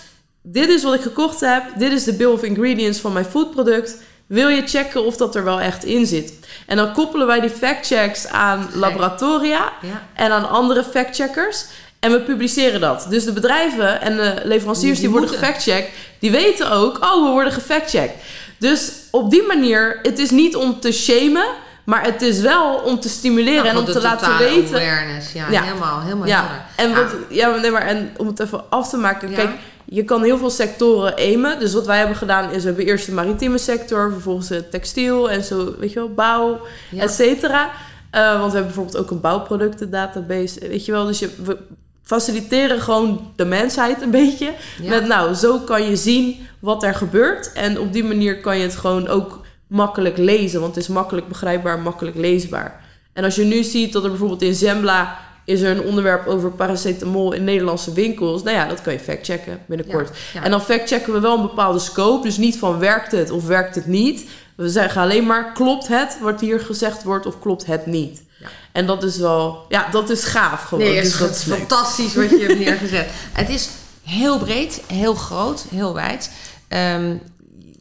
dit 0.52 0.68
is 0.68 0.82
wat 0.82 0.94
ik 0.94 1.00
gekocht 1.00 1.40
heb. 1.40 1.62
Dit 1.78 1.92
is 1.92 2.04
de 2.04 2.12
bill 2.12 2.26
of 2.26 2.42
ingredients 2.42 2.98
van 2.98 3.12
mijn 3.12 3.24
foodproduct. 3.24 3.96
Wil 4.26 4.48
je 4.48 4.62
checken 4.66 5.04
of 5.04 5.16
dat 5.16 5.34
er 5.34 5.44
wel 5.44 5.60
echt 5.60 5.84
in 5.84 6.06
zit? 6.06 6.32
En 6.66 6.76
dan 6.76 6.92
koppelen 6.92 7.26
wij 7.26 7.40
die 7.40 7.50
fact-checks 7.50 8.26
aan 8.28 8.68
laboratoria 8.74 9.72
Ja. 9.80 10.02
en 10.14 10.30
aan 10.30 10.48
andere 10.48 10.84
fact-checkers. 10.84 11.64
En 12.00 12.12
we 12.12 12.20
publiceren 12.20 12.80
dat. 12.80 13.06
Dus 13.10 13.24
de 13.24 13.32
bedrijven 13.32 14.00
en 14.00 14.16
de 14.16 14.34
leveranciers 14.44 14.98
die, 14.98 15.08
Die 15.08 15.18
worden 15.18 15.28
gefactcheckt, 15.38 15.88
die 16.18 16.30
weten 16.30 16.70
ook, 16.70 17.04
oh, 17.04 17.24
we 17.24 17.30
worden 17.30 17.52
gefactcheckt. 17.52 18.14
Dus 18.58 18.92
op 19.10 19.30
die 19.30 19.42
manier, 19.42 19.98
het 20.02 20.18
is 20.18 20.30
niet 20.30 20.56
om 20.56 20.80
te 20.80 20.92
shamen, 20.92 21.46
maar 21.84 22.04
het 22.04 22.22
is 22.22 22.40
wel 22.40 22.74
om 22.74 23.00
te 23.00 23.08
stimuleren 23.08 23.64
en 23.64 23.76
om 23.76 23.84
te 23.84 24.00
laten 24.00 24.38
weten. 24.38 24.74
awareness, 24.76 25.32
ja, 25.32 25.46
Ja. 25.50 25.62
helemaal, 25.62 26.00
helemaal 26.02 26.26
Ja, 26.26 26.46
helder. 26.76 26.96
en, 27.00 27.04
wat, 27.04 27.16
ja, 27.28 27.56
nee, 27.56 27.70
maar, 27.70 27.82
en 27.86 28.14
om 28.16 28.26
het 28.26 28.40
even 28.40 28.70
af 28.70 28.88
te 28.88 28.96
maken. 28.96 29.32
Kijk, 29.34 29.50
je 29.86 30.04
kan 30.04 30.22
heel 30.22 30.38
veel 30.38 30.50
sectoren 30.50 31.14
aimen. 31.14 31.58
Dus 31.58 31.72
wat 31.72 31.86
wij 31.86 31.98
hebben 31.98 32.16
gedaan 32.16 32.50
is, 32.50 32.60
we 32.62 32.66
hebben 32.68 32.84
eerst 32.86 33.06
de 33.06 33.12
maritieme 33.12 33.58
sector, 33.58 34.12
vervolgens 34.12 34.48
de 34.48 34.68
textiel 34.68 35.30
en 35.30 35.44
zo, 35.44 35.74
weet 35.78 35.92
je 35.92 35.98
wel, 35.98 36.14
bouw, 36.14 36.60
Ja. 36.90 37.02
et 37.02 37.10
cetera. 37.10 37.70
Eh, 38.10 38.22
want 38.40 38.52
we 38.52 38.58
hebben 38.58 38.62
bijvoorbeeld 38.74 38.96
ook 38.96 39.10
een 39.10 39.20
bouwproductendatabase, 39.20 40.68
weet 40.68 40.84
je 40.84 40.92
wel. 40.92 41.04
Dus 41.06 41.18
je, 41.18 41.28
we 41.44 41.58
faciliteren 42.02 42.80
gewoon 42.80 43.32
de 43.36 43.44
mensheid 43.44 44.02
een 44.02 44.10
beetje. 44.10 44.52
Ja. 44.82 44.88
Met 44.88 45.06
nou, 45.06 45.34
zo 45.34 45.58
kan 45.58 45.82
je 45.82 45.96
zien 45.96 46.46
wat 46.58 46.82
er 46.82 46.94
gebeurt. 46.94 47.52
En 47.52 47.80
op 47.80 47.92
die 47.92 48.04
manier 48.04 48.40
kan 48.40 48.56
je 48.56 48.62
het 48.62 48.76
gewoon 48.76 49.08
ook 49.08 49.40
makkelijk 49.66 50.16
lezen. 50.16 50.60
Want 50.60 50.74
het 50.74 50.84
is 50.84 50.90
makkelijk 50.90 51.28
begrijpbaar, 51.28 51.78
makkelijk 51.78 52.16
leesbaar. 52.16 52.84
En 53.12 53.24
als 53.24 53.34
je 53.34 53.44
nu 53.44 53.62
ziet 53.62 53.92
dat 53.92 54.02
er 54.04 54.10
bijvoorbeeld 54.10 54.42
in 54.42 54.54
Zembla 54.54 55.18
is 55.46 55.60
er 55.60 55.70
een 55.70 55.84
onderwerp 55.84 56.26
over 56.26 56.50
paracetamol 56.50 57.32
in 57.32 57.44
Nederlandse 57.44 57.92
winkels. 57.92 58.42
Nou 58.42 58.56
ja, 58.56 58.66
dat 58.68 58.82
kan 58.82 58.92
je 58.92 58.98
factchecken 58.98 59.60
binnenkort. 59.66 60.08
Ja, 60.08 60.14
ja. 60.40 60.44
En 60.44 60.50
dan 60.50 60.62
factchecken 60.62 61.12
we 61.12 61.20
wel 61.20 61.36
een 61.36 61.42
bepaalde 61.42 61.78
scope. 61.78 62.22
Dus 62.22 62.36
niet 62.36 62.58
van 62.58 62.78
werkt 62.78 63.12
het 63.12 63.30
of 63.30 63.46
werkt 63.46 63.74
het 63.74 63.86
niet. 63.86 64.28
We 64.56 64.68
zeggen 64.68 65.02
alleen 65.02 65.26
maar 65.26 65.52
klopt 65.52 65.88
het 65.88 66.18
wat 66.20 66.40
hier 66.40 66.60
gezegd 66.60 67.02
wordt 67.02 67.26
of 67.26 67.38
klopt 67.38 67.66
het 67.66 67.86
niet. 67.86 68.22
Ja. 68.38 68.46
En 68.72 68.86
dat 68.86 69.02
is 69.02 69.16
wel, 69.16 69.64
ja, 69.68 69.90
dat 69.90 70.10
is 70.10 70.24
gaaf 70.24 70.62
gewoon. 70.62 70.84
Nee, 70.84 71.02
dus 71.02 71.18
dat 71.18 71.30
is 71.30 71.42
fantastisch 71.42 72.14
wat 72.14 72.30
je 72.30 72.38
hebt 72.46 72.58
neergezet. 72.58 73.08
Het 73.32 73.48
is 73.48 73.68
heel 74.02 74.38
breed, 74.38 74.82
heel 74.86 75.14
groot, 75.14 75.66
heel 75.70 75.94
wijd. 75.94 76.30
Ehm, 76.68 77.16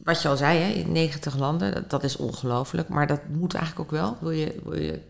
wat 0.04 0.22
je 0.22 0.28
al 0.28 0.36
zei, 0.36 0.58
hè, 0.58 0.70
in 0.70 0.92
90 0.92 1.38
landen, 1.38 1.74
dat, 1.74 1.90
dat 1.90 2.04
is 2.04 2.16
ongelooflijk. 2.16 2.88
Maar 2.88 3.06
dat 3.06 3.20
moet 3.28 3.54
eigenlijk 3.54 3.92
ook 3.92 3.98
wel, 3.98 4.16
wil 4.20 4.30
je, 4.30 4.54
wil 4.64 4.80
je 4.80 5.00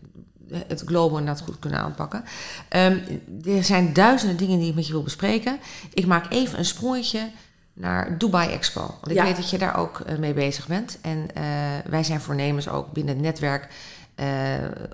het 0.67 0.81
global 0.85 1.17
inderdaad 1.17 1.43
goed 1.43 1.59
kunnen 1.59 1.79
aanpakken. 1.79 2.23
Ehm, 2.69 2.97
er 3.45 3.63
zijn 3.63 3.93
duizenden 3.93 4.37
dingen 4.37 4.59
die 4.59 4.69
ik 4.69 4.75
met 4.75 4.85
je 4.87 4.91
wil 4.93 5.03
bespreken. 5.03 5.59
Ik 5.93 6.05
maak 6.05 6.31
even 6.31 6.57
een 6.59 6.65
sprongetje 6.65 7.29
naar 7.73 8.17
Dubai 8.17 8.51
Expo. 8.51 8.81
Want 8.81 9.09
ik 9.09 9.13
Ja. 9.15 9.23
weet 9.23 9.35
dat 9.35 9.49
je 9.49 9.57
daar 9.57 9.77
ook 9.77 9.99
eh, 9.99 10.17
mee 10.17 10.33
bezig 10.33 10.67
bent. 10.67 10.97
En 11.01 11.27
eh, 11.33 11.43
wij 11.85 12.03
zijn 12.03 12.21
voornemens 12.21 12.69
ook 12.69 12.91
binnen 12.91 13.13
het 13.13 13.23
netwerk 13.23 13.67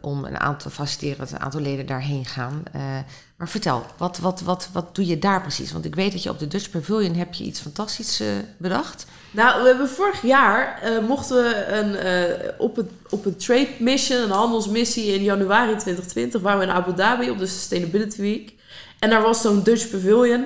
om 0.01 0.25
een 0.25 0.39
aantal 0.39 0.71
faciliteren 0.71 1.27
een 1.31 1.39
aantal 1.39 1.61
leden 1.61 1.85
daarheen 1.85 2.25
gaan. 2.25 2.63
Eh, 2.71 2.81
maar 3.43 3.51
vertel, 3.51 3.85
wat, 3.97 4.17
wat, 4.17 4.41
wat, 4.41 4.69
wat 4.73 4.95
doe 4.95 5.05
je 5.05 5.19
daar 5.19 5.41
precies? 5.41 5.71
Want 5.71 5.85
ik 5.85 5.95
weet 5.95 6.11
dat 6.11 6.23
je 6.23 6.29
op 6.29 6.39
de 6.39 6.47
Dutch 6.47 6.69
Pavilion 6.69 7.15
heb 7.15 7.33
je 7.33 7.43
iets 7.43 7.59
fantastisch 7.59 8.19
eh, 8.19 8.27
bedacht. 8.57 9.05
Nou, 9.31 9.61
we 9.61 9.67
hebben 9.67 9.89
vorig 9.89 10.21
jaar 10.21 10.81
eh, 10.81 11.07
mochten 11.07 11.35
we 11.35 11.65
een, 11.65 11.95
eh, 11.95 12.49
op, 12.57 12.77
een, 12.77 12.89
op 13.09 13.25
een 13.25 13.35
trade 13.35 13.69
mission, 13.79 14.21
een 14.21 14.29
handelsmissie 14.29 15.13
in 15.13 15.23
januari 15.23 15.75
2020, 15.75 16.41
waren 16.41 16.59
we 16.59 16.65
in 16.65 16.71
Abu 16.71 16.93
Dhabi 16.93 17.29
op 17.29 17.37
de 17.37 17.47
Sustainability 17.47 18.21
Week. 18.21 18.53
En 18.99 19.09
daar 19.09 19.21
was 19.21 19.41
zo'n 19.41 19.63
Dutch 19.63 19.89
Pavilion. 19.89 20.45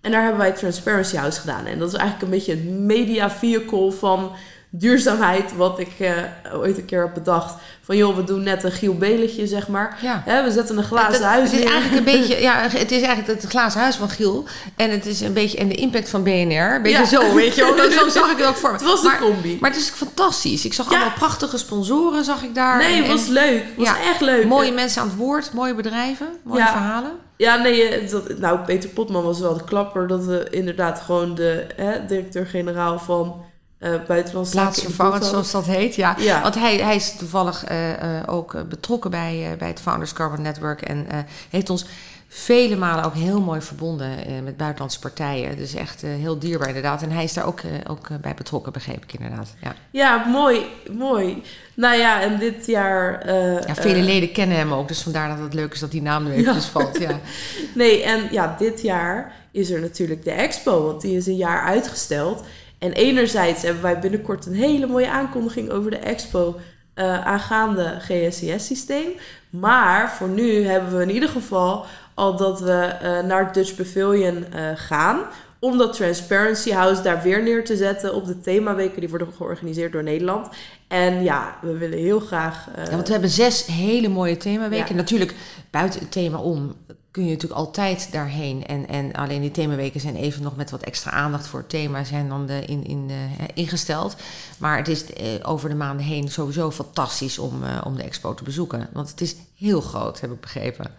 En 0.00 0.10
daar 0.10 0.22
hebben 0.22 0.40
wij 0.40 0.52
Transparency 0.52 1.16
House 1.16 1.40
gedaan. 1.40 1.66
En 1.66 1.78
dat 1.78 1.88
is 1.88 1.98
eigenlijk 1.98 2.22
een 2.22 2.38
beetje 2.38 2.52
een 2.52 2.86
media 2.86 3.30
vehicle 3.30 3.92
van 3.92 4.32
duurzaamheid, 4.70 5.56
wat 5.56 5.78
ik 5.78 5.92
eh, 5.98 6.12
ooit 6.54 6.78
een 6.78 6.84
keer 6.84 7.00
heb 7.00 7.14
bedacht. 7.14 7.54
Van 7.82 7.96
joh, 7.96 8.16
we 8.16 8.24
doen 8.24 8.42
net 8.42 8.64
een 8.64 8.72
Giel 8.72 8.94
Beletje, 8.94 9.46
zeg 9.46 9.68
maar. 9.68 9.98
Ja. 10.02 10.44
We 10.44 10.50
zetten 10.50 10.78
een 10.78 10.84
glazen 10.84 11.24
huis 11.24 11.50
het 11.50 11.58
is 11.58 11.64
neer. 11.64 11.72
eigenlijk 11.72 12.06
een 12.06 12.18
beetje, 12.18 12.40
ja, 12.48 12.60
het 12.60 12.90
is 12.90 13.02
eigenlijk 13.02 13.40
het 13.40 13.50
glazen 13.50 13.80
huis 13.80 13.96
van 13.96 14.08
Giel. 14.08 14.44
En 14.76 14.90
het 14.90 15.06
is 15.06 15.20
een 15.20 15.32
beetje, 15.32 15.58
en 15.58 15.68
de 15.68 15.74
impact 15.74 16.08
van 16.08 16.22
BNR. 16.22 16.74
Een 16.74 16.82
beetje 16.82 16.98
Ja. 16.98 17.04
zo, 17.04 17.34
weet 17.34 17.54
je 17.54 17.74
wel. 17.76 17.90
Zo 17.90 18.08
zag 18.08 18.30
ik 18.30 18.36
het 18.38 18.46
ook 18.46 18.56
voor 18.56 18.70
me. 18.70 18.76
Het 18.76 18.86
was 18.86 19.02
maar, 19.02 19.18
combi. 19.18 19.58
maar 19.60 19.70
het 19.70 19.78
is 19.78 19.88
fantastisch. 19.88 20.64
Ik 20.64 20.72
zag 20.72 20.90
Ja. 20.90 20.96
allemaal 20.96 21.14
prachtige 21.14 21.58
sponsoren, 21.58 22.24
zag 22.24 22.42
ik 22.42 22.54
daar. 22.54 22.78
nee, 22.78 22.96
het 23.02 23.06
was 23.06 23.26
en 23.26 23.32
leuk. 23.32 23.62
Het 23.76 23.76
was 23.76 23.96
echt 24.06 24.20
leuk. 24.20 24.44
Mooie 24.46 24.72
mensen 24.72 25.02
aan 25.02 25.08
het 25.08 25.16
woord, 25.16 25.52
mooie 25.52 25.74
bedrijven, 25.74 26.26
mooie 26.42 26.60
verhalen. 26.66 27.10
Ja, 27.36 27.56
nee, 27.56 27.82
eh, 27.88 28.10
dat, 28.10 28.38
nou, 28.38 28.58
Peter 28.58 28.88
Potman 28.90 29.22
was 29.24 29.40
wel 29.40 29.54
de 29.56 29.64
klapper. 29.64 30.06
Dat 30.06 30.24
we 30.24 30.46
inderdaad 30.50 31.00
gewoon 31.00 31.34
de 31.34 31.66
directeur-generaal 32.08 32.98
van 32.98 33.44
eh 33.78 33.94
Buitenlandse 34.06 34.52
Plaatsvervangend, 34.52 35.24
zoals 35.24 35.50
dat 35.50 35.66
heet, 35.66 35.94
ja. 35.94 36.16
Ja. 36.18 36.42
Want 36.42 36.54
hij, 36.54 36.76
hij 36.76 36.96
is 36.96 37.16
toevallig 37.16 37.64
eh, 37.64 38.18
eh, 38.18 38.22
ook 38.26 38.68
betrokken 38.68 39.10
bij, 39.10 39.54
bij 39.58 39.68
het 39.68 39.80
Founders 39.80 40.12
Carbon 40.12 40.42
Network 40.42 40.82
en 40.82 41.06
heeft 41.50 41.70
ons 41.70 41.86
vele 42.28 42.76
malen 42.76 43.04
ook 43.04 43.14
heel 43.14 43.40
mooi 43.40 43.60
verbonden 43.60 44.26
eh, 44.26 44.32
met 44.44 44.56
buitenlandse 44.56 44.98
partijen. 44.98 45.56
Dus 45.56 45.74
echt 45.74 46.02
eh, 46.02 46.10
heel 46.10 46.38
dierbaar 46.38 46.68
inderdaad. 46.68 47.02
En 47.02 47.10
hij 47.10 47.24
is 47.24 47.32
daar 47.32 47.46
ook, 47.46 47.60
eh, 47.60 47.70
ook 47.86 48.08
bij 48.20 48.34
betrokken, 48.34 48.72
begreep 48.72 49.02
ik 49.02 49.12
inderdaad. 49.12 49.54
Ja, 49.62 49.74
ja 49.90 50.24
mooi, 50.26 50.66
mooi. 50.92 51.42
Nou 51.74 51.96
ja, 51.96 52.20
en 52.20 52.38
dit 52.38 52.66
jaar... 52.66 53.28
ja, 53.66 53.74
vele 53.74 54.02
leden 54.02 54.32
kennen 54.32 54.56
hem 54.56 54.72
ook, 54.72 54.88
dus 54.88 55.02
vandaar 55.02 55.28
dat 55.28 55.38
het 55.38 55.54
leuk 55.54 55.72
is 55.72 55.80
dat 55.80 55.90
die 55.90 56.02
naam 56.02 56.24
nu 56.24 56.32
eventjes 56.32 56.64
valt. 56.64 56.98
Ja. 56.98 57.20
nee, 57.74 58.02
en 58.02 58.28
ja, 58.30 58.54
dit 58.58 58.82
jaar 58.82 59.32
is 59.50 59.70
er 59.70 59.80
natuurlijk 59.80 60.24
de 60.24 60.30
expo, 60.30 60.84
want 60.84 61.00
die 61.00 61.16
is 61.16 61.26
een 61.26 61.36
jaar 61.36 61.62
uitgesteld. 61.62 62.44
En 62.78 62.92
enerzijds 62.92 63.62
hebben 63.62 63.82
wij 63.82 63.98
binnenkort 63.98 64.46
een 64.46 64.54
hele 64.54 64.86
mooie 64.86 65.10
aankondiging 65.10 65.70
over 65.70 65.90
de 65.90 65.96
expo 65.96 66.56
uh, 66.94 67.26
aangaande 67.26 67.96
GSCS-systeem. 68.00 69.08
Maar 69.50 70.10
voor 70.10 70.28
nu 70.28 70.64
hebben 70.64 70.96
we 70.96 71.02
in 71.02 71.10
ieder 71.10 71.28
geval 71.28 71.86
al 72.14 72.36
dat 72.36 72.60
we 72.60 72.96
uh, 73.02 73.20
naar 73.28 73.52
Dutch 73.52 73.74
Pavilion 73.74 74.36
uh, 74.36 74.70
gaan. 74.74 75.20
Om 75.60 75.78
dat 75.78 75.92
Transparency 75.92 76.70
House 76.70 77.02
daar 77.02 77.22
weer 77.22 77.42
neer 77.42 77.64
te 77.64 77.76
zetten 77.76 78.14
op 78.14 78.26
de 78.26 78.40
themaweken 78.40 79.00
die 79.00 79.08
worden 79.08 79.32
georganiseerd 79.36 79.92
door 79.92 80.02
Nederland. 80.02 80.48
En 80.88 81.22
ja, 81.22 81.58
we 81.62 81.76
willen 81.76 81.98
heel 81.98 82.20
graag. 82.20 82.68
ja, 82.76 82.90
want 82.90 83.06
we 83.06 83.12
hebben 83.12 83.30
zes 83.30 83.66
hele 83.66 84.08
mooie 84.08 84.36
themaweken. 84.36 84.96
Natuurlijk 84.96 85.34
buiten 85.70 86.00
het 86.00 86.12
thema 86.12 86.38
om 86.38 86.76
kun 87.10 87.24
je 87.24 87.30
natuurlijk 87.32 87.60
altijd 87.60 88.12
daarheen. 88.12 88.66
En, 88.66 88.88
en 88.88 89.12
alleen 89.12 89.40
die 89.40 89.50
themaweken 89.50 90.00
zijn 90.00 90.16
even 90.16 90.42
nog 90.42 90.56
met 90.56 90.70
wat 90.70 90.82
extra 90.82 91.10
aandacht 91.10 91.46
voor 91.46 91.60
het 91.60 91.68
thema 91.68 92.04
zijn 92.04 92.28
dan 92.28 92.46
de, 92.46 92.64
in, 92.66 92.84
in, 92.84 93.08
uh, 93.10 93.16
ingesteld. 93.54 94.16
Maar 94.58 94.76
het 94.76 94.88
is 94.88 95.04
uh, 95.04 95.26
over 95.42 95.68
de 95.68 95.74
maanden 95.74 96.06
heen 96.06 96.28
sowieso 96.28 96.70
fantastisch 96.70 97.38
om, 97.38 97.62
uh, 97.62 97.80
om 97.84 97.96
de 97.96 98.02
expo 98.02 98.34
te 98.34 98.44
bezoeken. 98.44 98.88
Want 98.92 99.10
het 99.10 99.20
is 99.20 99.36
heel 99.56 99.80
groot, 99.80 100.20
heb 100.20 100.30
ik 100.30 100.40
begrepen. 100.40 100.90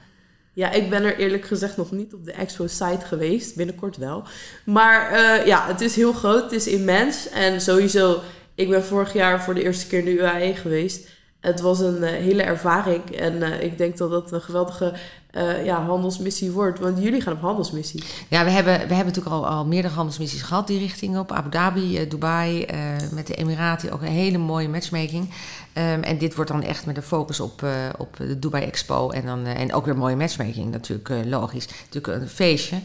Ja, 0.54 0.72
ik 0.72 0.90
ben 0.90 1.04
er 1.04 1.18
eerlijk 1.18 1.46
gezegd 1.46 1.78
nog 1.78 1.92
niet 1.92 2.14
op 2.14 2.26
de 2.26 2.32
expo-site 2.32 3.06
geweest. 3.06 3.56
Binnenkort 3.56 3.98
wel. 3.98 4.24
Maar 4.66 5.18
ja, 5.48 5.68
het 5.68 5.82
is 5.82 5.96
heel 5.96 6.14
groot. 6.14 6.44
Het 6.44 6.52
is 6.52 6.68
immens. 6.68 7.30
En 7.30 7.62
sowieso, 7.62 8.22
ik 8.56 8.70
ben 8.70 8.84
vorig 8.84 9.14
jaar 9.14 9.44
voor 9.44 9.54
de 9.54 9.64
eerste 9.64 9.88
keer 9.88 10.00
in 10.00 10.06
de 10.06 10.12
UAE 10.12 10.56
geweest. 10.56 11.08
Het 11.40 11.62
was 11.62 11.80
een 11.80 12.04
hele 12.04 12.44
ervaring. 12.44 13.06
En 13.06 13.64
ik 13.64 13.78
denk 13.78 13.98
dat 13.98 14.12
dat 14.12 14.32
een 14.32 14.42
geweldige 14.42 14.94
uh, 15.32 15.66
ja, 15.66 15.84
handelsmissie 15.84 16.52
wordt. 16.52 16.80
Want 16.80 17.02
jullie 17.04 17.22
gaan 17.22 17.34
op 17.34 17.42
handelsmissie. 17.42 18.04
Ja, 18.28 18.44
we 18.44 18.50
hebben, 18.50 18.74
we 18.74 18.94
hebben 18.94 19.14
natuurlijk 19.14 19.36
al, 19.36 19.48
al 19.48 19.66
meerdere 19.66 19.94
handelsmissies 19.94 20.42
gehad, 20.42 20.68
die 20.68 20.80
richting 20.80 21.18
op. 21.18 21.32
Abu 21.32 21.50
Dhabi, 21.50 22.08
Dubai, 22.08 22.66
met 23.12 23.28
de 23.28 23.36
Emiraten, 23.36 23.92
ook 23.92 24.02
een 24.02 24.08
hele 24.08 24.38
mooie 24.38 24.70
matchmaking. 24.70 25.30
Um, 25.74 26.04
en 26.04 26.18
dit 26.18 26.36
wordt 26.36 26.52
dan 26.52 26.64
echt 26.64 26.86
met 26.86 26.96
de 26.96 27.02
focus 27.02 27.40
op, 27.40 27.64
op 27.98 28.18
de 28.18 28.40
Dubai 28.40 28.64
Expo. 28.64 29.10
En, 29.10 29.26
dan, 29.26 29.46
en 29.46 29.74
ook 29.74 29.86
weer 29.86 29.98
mooie 29.98 30.16
matchmaking, 30.16 30.72
natuurlijk 30.72 31.10
logisch. 31.26 31.68
Natuurlijk 31.92 32.22
een 32.22 32.30
feestje. 32.30 32.78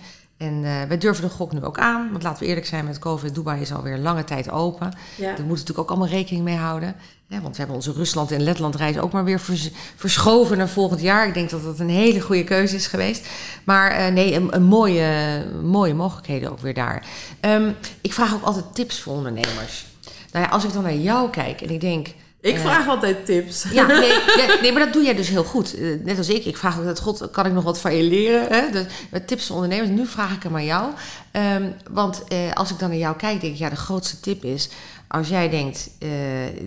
En 0.44 0.62
uh, 0.62 0.82
wij 0.82 0.98
durven 0.98 1.24
de 1.24 1.30
gok 1.30 1.52
nu 1.52 1.62
ook 1.62 1.78
aan. 1.78 2.08
Want 2.10 2.22
laten 2.22 2.42
we 2.42 2.48
eerlijk 2.48 2.66
zijn, 2.66 2.84
met 2.84 2.98
COVID, 2.98 3.34
Dubai 3.34 3.60
is 3.60 3.72
alweer 3.72 3.98
lange 3.98 4.24
tijd 4.24 4.50
open. 4.50 4.86
Ja. 5.16 5.22
Daar 5.22 5.28
moeten 5.28 5.44
we 5.44 5.50
natuurlijk 5.50 5.78
ook 5.78 5.88
allemaal 5.88 6.08
rekening 6.08 6.44
mee 6.44 6.56
houden. 6.56 6.96
Ja, 7.26 7.40
want 7.40 7.50
we 7.50 7.58
hebben 7.58 7.76
onze 7.76 7.92
Rusland- 7.92 8.30
en 8.30 8.42
Letland-reis 8.42 8.98
ook 8.98 9.12
maar 9.12 9.24
weer 9.24 9.40
vers 9.40 9.70
verschoven 9.96 10.58
naar 10.58 10.68
volgend 10.68 11.00
jaar. 11.00 11.26
Ik 11.26 11.34
denk 11.34 11.50
dat 11.50 11.62
dat 11.62 11.78
een 11.78 11.88
hele 11.88 12.20
goede 12.20 12.44
keuze 12.44 12.76
is 12.76 12.86
geweest. 12.86 13.28
Maar 13.64 14.00
uh, 14.00 14.06
nee, 14.14 14.34
een, 14.34 14.54
een, 14.54 14.62
mooie, 14.62 15.44
mooie 15.62 15.94
mogelijkheden 15.94 16.50
ook 16.50 16.60
weer 16.60 16.74
daar. 16.74 17.06
Um, 17.40 17.74
ik 18.00 18.12
vraag 18.12 18.34
ook 18.34 18.42
altijd 18.42 18.74
tips 18.74 19.00
voor 19.00 19.14
ondernemers. 19.14 19.86
Nou 20.32 20.44
ja, 20.44 20.50
als 20.50 20.64
ik 20.64 20.72
dan 20.72 20.82
naar 20.82 20.94
jou 20.94 21.30
kijk 21.30 21.60
en 21.60 21.70
ik 21.70 21.80
denk... 21.80 22.08
Ik 22.44 22.58
vraag 22.58 22.88
altijd 22.88 23.26
tips. 23.26 23.64
Ja, 23.72 23.86
nee, 23.86 23.98
nee, 24.36 24.60
nee, 24.60 24.72
maar 24.72 24.84
dat 24.84 24.92
doe 24.92 25.02
jij 25.02 25.14
dus 25.14 25.28
heel 25.28 25.44
goed. 25.44 25.78
Uh, 25.78 26.04
net 26.04 26.18
als 26.18 26.28
ik. 26.28 26.44
Ik 26.44 26.56
vraag 26.56 26.76
altijd, 26.76 27.00
god, 27.00 27.30
kan 27.30 27.46
ik 27.46 27.52
nog 27.52 27.64
wat 27.64 27.80
van 27.80 27.94
je 27.94 28.02
leren? 28.02 28.46
Hè? 28.48 28.70
Dus, 28.70 28.84
met 29.10 29.26
tips 29.26 29.46
voor 29.46 29.56
ondernemers. 29.56 29.90
Nu 29.90 30.06
vraag 30.06 30.32
ik 30.34 30.42
hem 30.42 30.54
aan 30.54 30.64
jou. 30.64 30.92
Um, 31.32 31.74
want 31.90 32.22
uh, 32.28 32.52
als 32.52 32.70
ik 32.70 32.78
dan 32.78 32.88
naar 32.88 32.98
jou 32.98 33.16
kijk, 33.16 33.40
denk 33.40 33.52
ik, 33.52 33.58
ja, 33.58 33.68
de 33.68 33.76
grootste 33.76 34.20
tip 34.20 34.44
is 34.44 34.68
als 35.08 35.28
jij 35.28 35.48
denkt, 35.48 35.90
uh, 35.98 36.10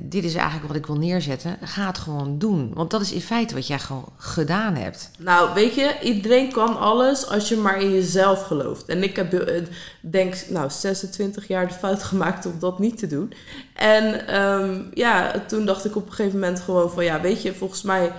dit 0.01 0.23
is 0.23 0.35
eigenlijk 0.35 0.67
wat 0.67 0.75
ik 0.75 0.85
wil 0.85 0.97
neerzetten, 0.97 1.57
ga 1.61 1.87
het 1.87 1.97
gewoon 1.97 2.37
doen. 2.37 2.71
Want 2.73 2.91
dat 2.91 3.01
is 3.01 3.11
in 3.11 3.21
feite 3.21 3.53
wat 3.53 3.67
jij 3.67 3.79
gewoon 3.79 4.09
gedaan 4.17 4.75
hebt. 4.75 5.11
Nou, 5.17 5.53
weet 5.53 5.75
je, 5.75 5.95
iedereen 6.01 6.51
kan 6.51 6.79
alles 6.79 7.27
als 7.27 7.49
je 7.49 7.55
maar 7.55 7.81
in 7.81 7.91
jezelf 7.91 8.41
gelooft. 8.41 8.85
En 8.85 9.03
ik 9.03 9.15
heb, 9.15 9.33
uh, 9.33 9.63
denk, 10.01 10.35
nou, 10.49 10.69
26 10.69 11.47
jaar 11.47 11.67
de 11.67 11.73
fout 11.73 12.03
gemaakt 12.03 12.45
om 12.45 12.59
dat 12.59 12.79
niet 12.79 12.97
te 12.97 13.07
doen. 13.07 13.33
En 13.73 14.35
um, 14.41 14.89
ja, 14.93 15.43
toen 15.47 15.65
dacht 15.65 15.85
ik 15.85 15.95
op 15.95 16.05
een 16.05 16.13
gegeven 16.13 16.39
moment 16.39 16.59
gewoon 16.59 16.91
van, 16.91 17.03
ja, 17.03 17.21
weet 17.21 17.41
je, 17.41 17.53
volgens 17.53 17.81
mij 17.81 18.11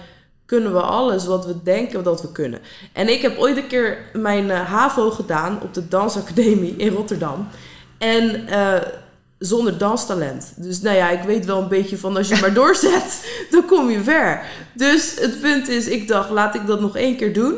kunnen 0.47 0.73
we 0.73 0.81
alles 0.81 1.27
wat 1.27 1.47
we 1.47 1.63
denken 1.63 2.05
dat 2.05 2.23
we 2.23 2.33
kunnen. 2.33 2.61
En 2.93 3.09
ik 3.09 3.23
heb 3.23 3.39
ooit 3.39 3.57
een 3.57 3.67
keer 3.67 3.99
mijn 4.13 4.45
uh, 4.45 4.61
HAVO 4.61 5.11
gedaan 5.11 5.63
op 5.63 5.75
de 5.75 5.89
Dansacademie 5.89 6.77
in 6.77 6.93
Rotterdam. 6.93 7.49
En 7.99 8.47
zonder 9.39 9.79
danstalent. 9.79 10.53
Dus 10.57 10.81
nou 10.81 10.97
ja, 10.97 11.11
ik 11.11 11.23
weet 11.23 11.47
wel 11.47 11.63
een 11.63 11.69
beetje 11.69 11.99
van 11.99 12.17
als 12.17 12.29
je 12.29 12.39
maar 12.41 12.55
doorzet, 12.61 13.29
dan 13.51 13.65
kom 13.65 13.91
je 13.91 14.03
ver. 14.03 14.43
Dus 14.73 15.15
het 15.21 15.41
punt 15.41 15.69
is, 15.69 15.87
ik 15.87 16.09
dacht, 16.09 16.31
laat 16.31 16.55
ik 16.55 16.67
dat 16.67 16.81
nog 16.81 16.97
één 16.97 17.17
keer 17.17 17.33
doen. 17.33 17.55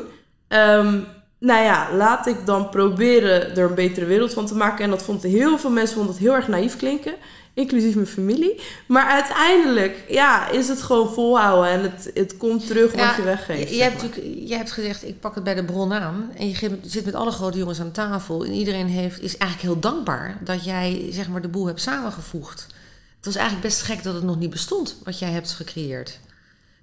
Um, 0.49 1.07
nou 1.39 1.65
ja, 1.65 1.89
laat 1.93 2.27
ik 2.27 2.47
dan 2.47 2.69
proberen 2.69 3.57
er 3.57 3.69
een 3.69 3.75
betere 3.75 4.07
wereld 4.07 4.33
van 4.33 4.47
te 4.47 4.55
maken. 4.55 4.85
En 4.85 4.91
dat 4.91 5.03
vond 5.03 5.23
heel 5.23 5.59
veel 5.59 5.71
mensen 5.71 5.97
vonden 5.97 6.15
het 6.15 6.23
heel 6.23 6.35
erg 6.35 6.49
naïef 6.49 6.77
klinken 6.77 7.15
inclusief 7.55 7.95
mijn 7.95 8.07
familie. 8.07 8.61
Maar 8.87 9.07
uiteindelijk 9.07 10.05
ja, 10.09 10.49
is 10.49 10.69
het 10.69 10.83
gewoon 10.83 11.13
volhouden 11.13 11.71
en 11.71 11.83
het, 11.83 12.11
het 12.15 12.37
komt 12.37 12.67
terug 12.67 12.93
wat 12.93 13.17
je 13.17 13.23
weggeeft. 13.23 13.75
Je, 13.75 13.83
hebt 13.83 14.03
natuurlijk, 14.03 14.49
je 14.49 14.57
hebt 14.57 14.73
gezegd, 14.73 15.05
ik 15.05 15.21
pak 15.21 15.35
het 15.35 15.45
bij 15.45 15.55
de 15.55 15.65
bron 15.65 15.93
aan. 15.93 16.31
En 16.37 16.49
je 16.49 16.79
zit 16.83 17.05
met 17.05 17.15
alle 17.15 17.31
grote 17.31 17.59
jongens 17.59 17.81
aan 17.81 17.91
tafel. 17.91 18.45
En 18.45 18.53
iedereen 18.53 18.87
heeft, 18.87 19.23
is 19.23 19.37
eigenlijk 19.37 19.73
heel 19.73 19.91
dankbaar 19.91 20.39
dat 20.45 20.65
jij 20.65 21.07
zeg 21.11 21.29
maar, 21.29 21.43
de 21.43 21.49
boel 21.49 21.67
hebt 21.67 21.81
samengevoegd. 21.81 22.67
Het 23.17 23.25
was 23.25 23.35
eigenlijk 23.35 23.67
best 23.67 23.83
gek 23.83 24.03
dat 24.03 24.15
het 24.15 24.23
nog 24.23 24.39
niet 24.39 24.51
bestond, 24.51 24.97
wat 25.05 25.19
jij 25.19 25.31
hebt 25.31 25.51
gecreëerd. 25.51 26.19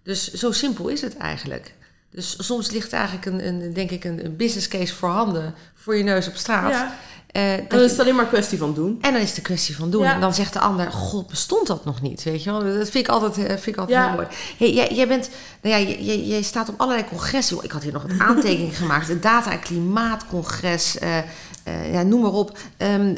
Dus 0.03 0.33
zo 0.33 0.51
simpel 0.51 0.87
is 0.87 1.01
het 1.01 1.17
eigenlijk. 1.17 1.73
Dus 2.11 2.35
soms 2.37 2.71
ligt 2.71 2.93
eigenlijk 2.93 3.25
een, 3.25 3.47
een 3.47 3.73
denk 3.73 3.91
ik, 3.91 4.03
een, 4.03 4.25
een 4.25 4.35
business 4.35 4.67
case 4.67 4.95
voorhanden 4.95 5.53
voor 5.73 5.97
je 5.97 6.03
neus 6.03 6.27
op 6.27 6.35
straat. 6.35 6.71
Ja. 6.71 6.97
Uh, 7.37 7.53
dan 7.67 7.79
is 7.79 7.91
het 7.91 7.99
alleen 7.99 8.15
maar 8.15 8.23
een 8.23 8.29
kwestie 8.29 8.57
van 8.57 8.73
doen. 8.73 8.97
En 9.01 9.13
dan 9.13 9.21
is 9.21 9.27
het 9.27 9.37
een 9.37 9.43
kwestie 9.43 9.75
van 9.75 9.89
doen. 9.89 10.03
En 10.03 10.21
dan 10.21 10.33
zegt 10.33 10.53
de 10.53 10.59
ander, 10.59 10.91
god, 10.91 11.27
bestond 11.27 11.67
dat 11.67 11.85
nog 11.85 12.01
niet? 12.01 12.23
Weet 12.23 12.43
je 12.43 12.51
wel? 12.51 12.59
Dat 12.59 12.89
vind 12.89 13.07
ik 13.07 13.07
altijd, 13.07 13.37
eh, 13.37 13.45
vind 13.45 13.67
ik 13.67 13.77
altijd 13.77 13.97
ja. 13.97 14.05
heel 14.07 14.15
mooi. 14.15 14.27
Hey, 14.57 14.73
jij, 14.73 14.93
jij, 14.93 15.07
bent, 15.07 15.29
nou 15.61 15.75
ja, 15.75 15.89
jij, 15.99 16.23
jij 16.23 16.41
staat 16.41 16.69
op 16.69 16.79
allerlei 16.81 17.07
congressen. 17.09 17.63
Ik 17.63 17.71
had 17.71 17.83
hier 17.83 17.93
nog 17.93 18.03
een 18.03 18.21
aantekening 18.29 18.77
gemaakt. 18.77 19.07
Het 19.07 19.23
Data- 19.23 19.51
en 19.51 19.59
Klimaatcongres. 19.59 20.97
Uh, 21.01 21.17
uh, 21.17 21.93
ja, 21.93 22.01
noem 22.03 22.21
maar 22.21 22.31
op. 22.31 22.57
Um, 22.77 23.17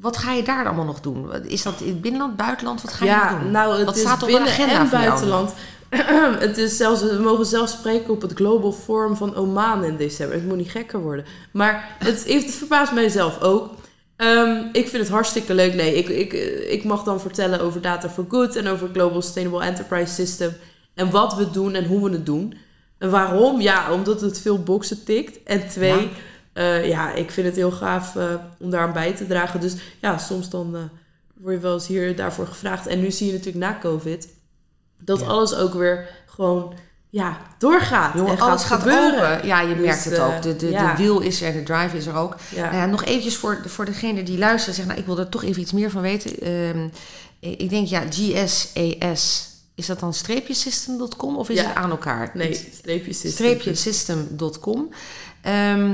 wat 0.00 0.16
ga 0.16 0.32
je 0.32 0.42
daar 0.42 0.66
allemaal 0.66 0.84
nog 0.84 1.00
doen? 1.00 1.44
Is 1.44 1.62
dat 1.62 1.80
in 1.80 1.88
het 1.88 2.00
binnenland, 2.00 2.36
buitenland? 2.36 2.82
Wat 2.82 2.92
ga 2.92 3.04
je 3.04 3.10
ja, 3.10 3.38
doen? 3.38 3.50
Nou, 3.50 3.76
het 3.76 3.86
wat 3.86 3.98
staat 3.98 4.22
op 4.22 4.28
binnen 4.28 4.44
de 4.44 4.50
agenda 4.50 4.78
en 4.78 4.90
buitenland. 4.90 5.52
het 6.46 6.58
is 6.58 6.76
zelfs, 6.76 7.02
we 7.02 7.18
mogen 7.22 7.46
zelfs 7.46 7.72
spreken 7.72 8.12
op 8.12 8.22
het 8.22 8.32
Global 8.32 8.72
Forum 8.72 9.16
van 9.16 9.34
Oman 9.34 9.84
in 9.84 9.96
december. 9.96 10.36
Het 10.36 10.46
moet 10.46 10.56
niet 10.56 10.70
gekker 10.70 11.00
worden. 11.00 11.24
Maar 11.52 11.96
het, 11.98 12.32
het 12.32 12.54
verbaast 12.54 12.92
mijzelf 12.92 13.40
ook. 13.40 13.74
Um, 14.16 14.68
ik 14.72 14.88
vind 14.88 15.02
het 15.02 15.12
hartstikke 15.12 15.54
leuk. 15.54 15.74
Nee, 15.74 15.94
ik, 15.94 16.08
ik, 16.08 16.32
ik 16.70 16.84
mag 16.84 17.02
dan 17.02 17.20
vertellen 17.20 17.60
over 17.60 17.80
Data 17.80 18.08
for 18.08 18.24
Good 18.28 18.56
en 18.56 18.66
over 18.66 18.88
Global 18.92 19.22
Sustainable 19.22 19.62
Enterprise 19.62 20.14
System. 20.14 20.52
En 20.94 21.10
wat 21.10 21.34
we 21.34 21.50
doen 21.50 21.74
en 21.74 21.84
hoe 21.84 22.08
we 22.08 22.10
het 22.10 22.26
doen. 22.26 22.54
En 22.98 23.10
waarom? 23.10 23.60
Ja, 23.60 23.92
omdat 23.92 24.20
het 24.20 24.40
veel 24.40 24.62
boxen 24.62 25.04
tikt. 25.04 25.42
En 25.42 25.68
twee, 25.68 26.10
ja, 26.54 26.78
uh, 26.78 26.88
ja 26.88 27.12
ik 27.12 27.30
vind 27.30 27.46
het 27.46 27.56
heel 27.56 27.70
gaaf 27.70 28.14
uh, 28.14 28.24
om 28.58 28.70
daar 28.70 28.80
aan 28.86 28.92
bij 28.92 29.12
te 29.12 29.26
dragen. 29.26 29.60
Dus 29.60 29.74
ja, 30.00 30.18
soms 30.18 30.50
dan 30.50 30.76
uh, 30.76 30.80
word 31.34 31.54
je 31.54 31.60
wel 31.60 31.74
eens 31.74 31.86
hier 31.86 32.16
daarvoor 32.16 32.46
gevraagd. 32.46 32.86
En 32.86 33.00
nu 33.00 33.10
zie 33.10 33.26
je 33.26 33.32
natuurlijk 33.32 33.64
na 33.64 33.78
COVID 33.80 34.28
dat 34.98 35.20
ja. 35.20 35.26
alles 35.26 35.54
ook 35.54 35.74
weer 35.74 36.08
gewoon 36.26 36.74
ja, 37.10 37.40
doorgaat. 37.58 38.14
Jongen, 38.14 38.32
en 38.32 38.40
alles 38.40 38.64
gaat, 38.64 38.82
gaat 38.82 39.12
open. 39.12 39.46
Ja, 39.46 39.60
je 39.60 39.74
Dus, 39.74 39.84
merkt 39.84 40.04
het 40.04 40.14
eh, 40.14 40.26
ook. 40.26 40.42
De, 40.42 40.56
de, 40.56 40.70
ja. 40.70 40.90
de 40.90 41.02
wiel 41.02 41.20
is 41.20 41.42
er, 41.42 41.52
de 41.52 41.62
drive 41.62 41.96
is 41.96 42.06
er 42.06 42.16
ook. 42.16 42.36
Ja. 42.54 42.72
Ja, 42.72 42.86
nog 42.86 43.04
eventjes 43.04 43.36
voor, 43.36 43.62
voor 43.64 43.84
degene 43.84 44.22
die 44.22 44.38
luisteren. 44.38 44.74
Zeggen, 44.74 44.94
nou, 44.94 45.00
ik 45.00 45.14
wil 45.14 45.24
er 45.24 45.28
toch 45.30 45.44
even 45.44 45.62
iets 45.62 45.72
meer 45.72 45.90
van 45.90 46.02
weten. 46.02 46.38
Ehm, 46.40 46.88
ik 47.40 47.70
denk, 47.70 47.86
ja, 47.86 48.02
GSAS. 48.10 49.54
Is 49.74 49.86
dat 49.86 50.00
dan 50.00 50.14
streepje 50.14 50.54
system.com 50.54 51.36
of 51.36 51.48
is 51.48 51.60
Ja. 51.60 51.66
het 51.66 51.74
aan 51.74 51.90
elkaar? 51.90 52.30
Nee, 52.34 52.68
streepje 52.72 53.12
system. 53.12 53.30
Streepje 53.30 53.74
system.com. 53.74 54.88
Ehm, 55.42 55.92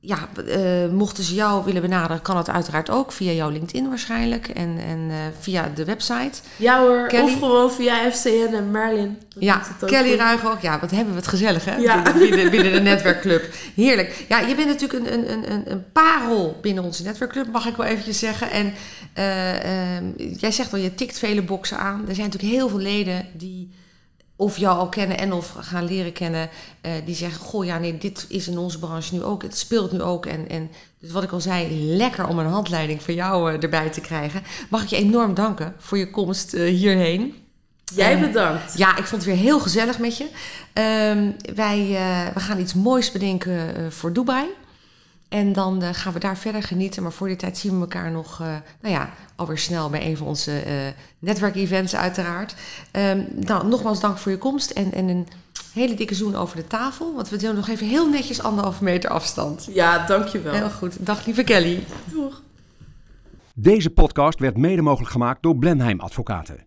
ja, 0.00 0.28
eh, 0.48 0.88
mochten 0.92 1.24
ze 1.24 1.34
jou 1.34 1.64
willen 1.64 1.82
benaderen, 1.82 2.22
kan 2.22 2.36
het 2.36 2.48
uiteraard 2.50 2.90
ook 2.90 3.12
via 3.12 3.32
jouw 3.32 3.48
LinkedIn 3.50 3.88
waarschijnlijk 3.88 4.48
en, 4.48 4.78
en 4.88 5.06
eh, 5.10 5.16
via 5.40 5.70
de 5.74 5.84
website. 5.84 6.40
Ja 6.56 6.80
hoor, 6.80 7.06
Kelly? 7.06 7.22
of 7.24 7.32
gewoon 7.38 7.72
via 7.72 8.10
FCN 8.10 8.54
en 8.54 8.70
Merlin. 8.70 9.18
Dat 9.34 9.42
Ja, 9.42 9.62
Kelly 9.86 10.08
goed. 10.10 10.18
Ruig 10.18 10.46
ook. 10.46 10.60
Ja, 10.60 10.78
wat 10.80 10.90
hebben 10.90 11.12
we 11.14 11.18
het 11.20 11.28
gezellig, 11.28 11.64
hè? 11.64 11.76
Ja. 11.76 12.02
Binnen, 12.02 12.18
binnen, 12.28 12.50
binnen 12.50 12.72
de 12.72 12.80
netwerkclub. 12.80 13.54
Heerlijk. 13.74 14.24
Ja, 14.28 14.38
je 14.40 14.54
bent 14.54 14.68
natuurlijk 14.68 15.06
een, 15.06 15.12
een, 15.12 15.32
een- 15.32 15.52
een, 15.52 15.70
een 15.70 15.84
parel 15.92 16.58
binnen 16.62 16.84
onze 16.84 17.02
netwerkclub, 17.02 17.46
mag 17.52 17.66
ik 17.66 17.76
wel 17.76 17.86
eventjes 17.86 18.18
zeggen. 18.18 18.50
En 18.50 18.72
eh, 19.12 19.96
ehm, 19.96 20.04
jij 20.16 20.52
zegt 20.52 20.72
al, 20.72 20.78
je 20.78 20.94
tikt 20.94 21.18
vele 21.18 21.42
boxen 21.42 21.78
aan. 21.78 22.04
Er 22.08 22.14
zijn 22.14 22.26
natuurlijk 22.26 22.54
heel 22.54 22.68
veel 22.68 22.78
leden 22.78 23.26
die 23.32 23.70
of 24.40 24.56
jou 24.56 24.78
al 24.78 24.88
kennen 24.88 25.18
en 25.18 25.32
of 25.32 25.54
gaan 25.60 25.84
leren 25.84 26.12
kennen, 26.12 26.48
uh, 26.86 26.92
die 27.04 27.14
zeggen: 27.14 27.40
Goh, 27.40 27.64
ja, 27.64 27.78
nee, 27.78 27.98
dit 27.98 28.26
is 28.28 28.48
in 28.48 28.58
onze 28.58 28.78
branche 28.78 29.14
nu 29.14 29.22
ook, 29.22 29.42
het 29.42 29.58
speelt 29.58 29.92
nu 29.92 30.02
ook. 30.02 30.26
En, 30.26 30.48
en 30.48 30.70
dus 30.98 31.10
wat 31.10 31.22
ik 31.22 31.32
al 31.32 31.40
zei, 31.40 31.96
lekker 31.96 32.26
om 32.26 32.38
een 32.38 32.46
handleiding 32.46 33.02
van 33.02 33.14
jou 33.14 33.52
uh, 33.52 33.62
erbij 33.62 33.90
te 33.90 34.00
krijgen. 34.00 34.42
Mag 34.70 34.82
ik 34.82 34.88
je 34.88 34.96
enorm 34.96 35.34
danken 35.34 35.74
voor 35.78 35.98
je 35.98 36.10
komst 36.10 36.54
uh, 36.54 36.68
hierheen. 36.68 37.34
Jij 37.94 38.20
bedankt. 38.20 38.78
ja, 38.78 38.96
ik 38.96 39.04
vond 39.04 39.24
het 39.24 39.34
weer 39.34 39.42
heel 39.42 39.60
gezellig 39.60 39.98
met 39.98 40.16
je. 40.16 40.24
Um, 41.14 41.36
wij 41.54 41.86
we 42.34 42.40
gaan 42.40 42.60
iets 42.60 42.74
moois 42.74 43.12
bedenken 43.12 43.92
voor 43.92 44.12
Dubai. 44.12 44.46
En 45.28 45.52
dan 45.52 45.82
uh, 45.82 45.88
gaan 45.92 46.12
we 46.12 46.18
daar 46.18 46.36
verder 46.36 46.62
genieten. 46.62 47.02
Maar 47.02 47.12
voor 47.12 47.26
die 47.26 47.36
tijd 47.36 47.58
zien 47.58 47.74
we 47.74 47.80
elkaar 47.80 48.10
nog, 48.10 48.40
uh, 48.40 48.46
nou 48.80 48.94
ja, 48.94 49.10
alweer 49.36 49.58
snel 49.58 49.90
bij 49.90 50.06
een 50.06 50.16
van 50.16 50.26
onze 50.26 50.66
uh, 50.66 50.72
netwerkevents 51.18 51.96
uiteraard. 51.96 52.54
Um, 52.92 53.26
nou, 53.34 53.66
nogmaals 53.66 54.00
dank 54.00 54.18
voor 54.18 54.32
je 54.32 54.38
komst 54.38 54.70
en, 54.70 54.92
en 54.92 55.08
een 55.08 55.26
hele 55.72 55.94
dikke 55.94 56.14
zoen 56.14 56.34
over 56.34 56.56
de 56.56 56.66
tafel. 56.66 57.14
Want 57.14 57.28
we 57.28 57.36
doen 57.36 57.54
nog 57.54 57.68
even 57.68 57.86
heel 57.86 58.08
netjes 58.08 58.42
anderhalve 58.42 58.84
meter 58.84 59.10
afstand. 59.10 59.68
Ja, 59.72 60.06
dankjewel. 60.06 60.52
Heel 60.52 60.70
goed. 60.70 61.06
Dag 61.06 61.26
lieve 61.26 61.44
Kelly. 61.44 61.84
Doeg. 62.04 62.42
Deze 63.54 63.90
podcast 63.90 64.38
werd 64.38 64.56
mede 64.56 64.82
mogelijk 64.82 65.10
gemaakt 65.10 65.42
door 65.42 65.56
Blenheim 65.56 66.00
Advocaten. 66.00 66.66